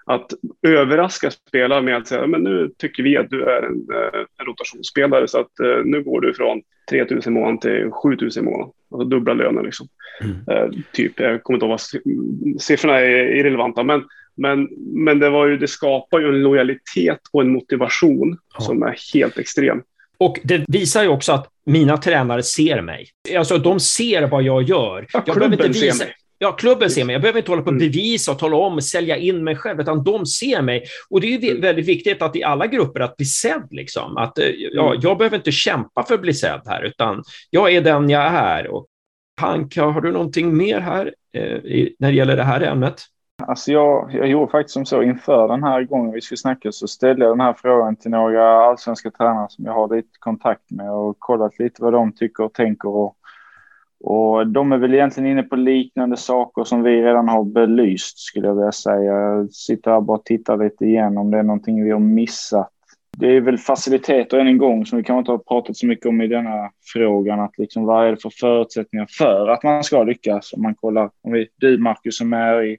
att 0.05 0.33
överraska 0.67 1.31
spelare 1.31 1.81
med 1.81 1.98
att 1.98 2.07
säga 2.07 2.27
men 2.27 2.43
nu 2.43 2.72
tycker 2.77 3.03
vi 3.03 3.17
att 3.17 3.29
du 3.29 3.43
är 3.43 3.62
en, 3.62 3.88
eh, 3.93 4.19
en 4.39 4.45
rotationsspelare 4.45 5.27
så 5.27 5.39
att 5.39 5.51
uh, 5.63 5.86
nu 5.86 6.03
går 6.03 6.22
du 6.22 6.33
från 6.33 6.62
3 6.89 7.05
000 7.10 7.22
i 7.25 7.29
månaden 7.29 7.60
till 7.60 7.91
7 7.91 8.10
000 8.22 8.29
i 8.38 8.41
månaden. 8.41 8.74
Alltså 8.91 9.10
dubbla 9.10 9.33
löner 9.33 9.63
liksom. 9.63 9.88
Mm. 10.22 10.36
Uh, 10.36 10.79
typ, 10.93 11.19
jag 11.19 11.43
kommer 11.43 11.57
inte 11.57 11.65
ihåg 11.65 11.79
vad 11.79 12.62
siffrorna 12.62 13.00
är 13.00 13.36
irrelevanta 13.36 13.83
men, 13.83 14.03
men, 14.36 14.69
men 14.77 15.19
det, 15.19 15.29
var 15.29 15.48
ju, 15.48 15.57
det 15.57 15.67
skapar 15.67 16.19
ju 16.19 16.27
en 16.27 16.41
lojalitet 16.41 17.19
och 17.31 17.41
en 17.41 17.53
motivation 17.53 18.38
ja. 18.53 18.65
som 18.65 18.83
är 18.83 18.95
helt 19.13 19.38
extrem. 19.38 19.81
Och 20.17 20.39
det 20.43 20.65
visar 20.67 21.03
ju 21.03 21.10
också 21.10 21.31
att 21.31 21.50
mina 21.65 21.98
tränare 21.98 22.43
ser 22.43 22.81
mig. 22.81 23.07
Alltså 23.38 23.57
de 23.57 23.79
ser 23.79 24.27
vad 24.27 24.43
jag 24.43 24.63
gör. 24.63 25.07
Ja, 25.13 25.24
jag 25.25 25.36
behöver 25.36 25.55
inte 25.55 25.67
visa. 25.67 25.95
Ser 25.95 26.05
mig. 26.05 26.15
Ja, 26.44 26.52
klubben 26.52 26.90
ser 26.90 27.06
mig. 27.06 27.14
Jag 27.14 27.22
behöver 27.22 27.40
inte 27.40 27.52
hålla 27.52 27.62
på 27.62 27.68
och 27.68 27.74
mm. 27.74 27.88
bevisa 27.88 28.32
och 28.32 28.40
tala 28.40 28.58
om, 28.58 28.82
sälja 28.82 29.18
in 29.18 29.44
mig 29.44 29.56
själv, 29.56 29.80
utan 29.80 30.04
de 30.04 30.26
ser 30.26 30.62
mig. 30.62 30.84
Och 31.10 31.22
det 31.22 31.28
är 31.28 31.40
ju 31.40 31.50
mm. 31.50 31.62
väldigt 31.62 31.88
viktigt 31.88 32.22
att 32.22 32.36
i 32.36 32.44
alla 32.44 32.68
grupper 32.68 33.00
att 33.00 33.18
bli 33.18 33.26
sedd. 33.26 33.68
Liksom. 33.72 34.18
Att, 34.18 34.40
eh, 34.40 34.46
ja, 34.46 34.88
mm. 34.88 35.00
jag 35.02 35.18
behöver 35.18 35.38
inte 35.38 35.52
kämpa 35.52 36.04
för 36.04 36.14
att 36.14 36.22
bli 36.22 36.34
sedd 36.34 36.62
här, 36.66 36.84
utan 36.84 37.24
jag 37.50 37.74
är 37.74 37.82
den 37.82 38.10
jag 38.10 38.24
är. 38.24 38.68
Och 38.68 38.88
Hank, 39.42 39.78
har 39.78 40.02
du 40.02 40.12
någonting 40.12 40.58
mer 40.58 40.80
här 40.80 41.14
eh, 41.34 41.60
när 42.00 42.12
det 42.12 42.18
gäller 42.18 42.38
det 42.38 42.44
här 42.44 42.62
ämnet? 42.62 43.02
Alltså 43.48 43.72
jag, 43.72 44.14
jag 44.14 44.28
gjorde 44.28 44.52
faktiskt 44.52 44.74
som 44.74 44.86
så 44.86 45.02
inför 45.02 45.48
den 45.48 45.64
här 45.64 45.84
gången 45.84 46.12
vi 46.12 46.22
skulle 46.22 46.38
snacka 46.38 46.72
så 46.72 46.88
ställde 46.88 47.26
jag 47.26 47.32
den 47.32 47.42
här 47.46 47.54
frågan 47.54 47.96
till 47.96 48.12
några 48.12 48.66
allsvenska 48.66 49.12
tränare 49.12 49.48
som 49.50 49.66
jag 49.66 49.74
har 49.74 49.96
lite 49.96 50.10
kontakt 50.20 50.72
med 50.72 50.92
och 50.92 51.20
kollat 51.20 51.60
lite 51.60 51.84
vad 51.84 51.94
de 51.94 52.16
tycker 52.16 52.44
och 52.44 52.54
tänker. 52.54 52.90
Och, 52.90 53.16
och 54.03 54.48
de 54.48 54.72
är 54.72 54.77
väl 54.77 54.93
egentligen 54.93 55.31
inne 55.31 55.43
på 55.43 55.55
liknande 55.55 56.17
saker 56.17 56.63
som 56.63 56.83
vi 56.83 57.03
redan 57.03 57.29
har 57.29 57.43
belyst 57.43 58.19
skulle 58.19 58.48
jag 58.48 58.55
vilja 58.55 58.72
säga. 58.72 59.13
Jag 59.13 59.53
sitter 59.53 59.91
här 59.91 59.98
och 59.98 60.03
bara 60.03 60.17
tittar 60.17 60.57
lite 60.57 60.86
igen 60.86 61.17
om 61.17 61.31
det 61.31 61.38
är 61.38 61.43
någonting 61.43 61.83
vi 61.83 61.91
har 61.91 62.00
missat 62.00 62.69
det 63.17 63.27
är 63.27 63.41
väl 63.41 63.57
faciliteter 63.57 64.38
än 64.38 64.48
en 64.48 64.57
gång 64.57 64.86
som 64.86 64.98
vi 64.98 65.03
kanske 65.03 65.19
inte 65.19 65.31
har 65.31 65.38
pratat 65.38 65.77
så 65.77 65.86
mycket 65.86 66.05
om 66.05 66.22
i 66.22 66.27
denna 66.27 66.72
frågan. 66.93 67.39
Att 67.39 67.57
liksom, 67.57 67.86
vad 67.86 68.07
är 68.07 68.12
det 68.12 68.22
för 68.22 68.29
förutsättningar 68.29 69.07
för 69.17 69.48
att 69.48 69.63
man 69.63 69.83
ska 69.83 70.03
lyckas? 70.03 70.53
Om 70.53 70.62
man 70.62 70.75
kollar, 70.75 71.10
om 71.22 71.31
vi, 71.31 71.48
du 71.55 71.77
Marcus 71.77 72.17
som 72.17 72.33
är 72.33 72.63
i 72.63 72.77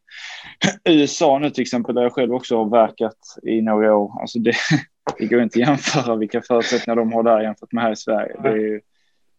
USA 0.84 1.38
nu 1.38 1.50
till 1.50 1.62
exempel, 1.62 1.94
där 1.94 2.02
jag 2.02 2.12
själv 2.12 2.34
också 2.34 2.56
har 2.56 2.70
verkat 2.70 3.18
i 3.42 3.60
några 3.60 3.96
år. 3.96 4.20
Alltså 4.20 4.38
det, 4.38 4.54
det 5.18 5.26
går 5.26 5.42
inte 5.42 5.62
att 5.62 5.68
jämföra 5.68 6.16
vilka 6.16 6.42
förutsättningar 6.42 6.96
de 6.96 7.12
har 7.12 7.22
där 7.22 7.40
jämfört 7.40 7.72
med 7.72 7.84
här 7.84 7.92
i 7.92 7.96
Sverige. 7.96 8.36
Det 8.42 8.48
är 8.48 8.56
ju, 8.56 8.80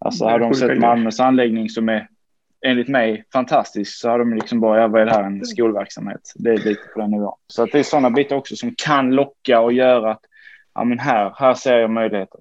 alltså 0.06 0.26
har 0.26 0.40
de 0.40 0.54
sett 0.54 0.80
Malmös 0.80 1.20
anläggning 1.20 1.70
som 1.70 1.90
är 1.90 2.08
enligt 2.66 2.88
mig 2.88 3.26
fantastisk 3.34 3.98
så 3.98 4.10
har 4.10 4.20
de 4.20 4.34
liksom 4.34 4.60
bara, 4.60 4.82
ja, 4.82 4.88
vad 4.88 5.02
är 5.02 5.06
det 5.06 5.12
här, 5.12 5.24
en 5.24 5.46
skolverksamhet? 5.46 6.34
Det 6.36 6.50
är 6.50 6.58
lite 6.58 6.82
på 6.94 7.00
den 7.00 7.12
nivån. 7.12 7.38
Så 7.48 7.64
att 7.64 7.72
det 7.72 7.80
är 7.80 7.84
sådana 7.84 8.10
bitar 8.10 8.36
också 8.36 8.56
som 8.56 8.74
kan 8.78 9.12
locka 9.12 9.60
och 9.60 9.74
göra 9.74 10.12
att 10.12 10.22
ja, 10.76 10.84
men 10.84 11.00
här, 11.00 11.34
här 11.36 11.54
ser 11.54 11.78
jag 11.78 11.90
möjligheter. 11.90 12.40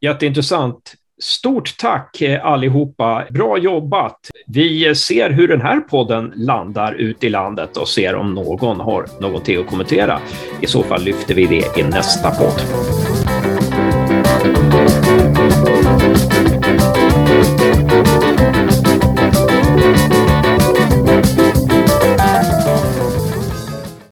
Jätteintressant. 0.00 0.94
Stort 1.22 1.76
tack 1.78 2.20
eh, 2.22 2.46
allihopa. 2.46 3.26
Bra 3.30 3.58
jobbat. 3.58 4.30
Vi 4.46 4.94
ser 4.94 5.30
hur 5.30 5.48
den 5.48 5.60
här 5.60 5.80
podden 5.80 6.32
landar 6.36 6.92
ut 6.92 7.24
i 7.24 7.28
landet 7.28 7.76
och 7.76 7.88
ser 7.88 8.14
om 8.14 8.34
någon 8.34 8.80
har 8.80 9.06
någonting 9.20 9.60
att 9.60 9.66
kommentera. 9.66 10.18
I 10.62 10.66
så 10.66 10.82
fall 10.82 11.02
lyfter 11.02 11.34
vi 11.34 11.46
det 11.46 11.78
i 11.78 11.82
nästa 11.82 12.30
podd. 12.30 12.62
Thank 17.38 18.70
you. 18.70 18.75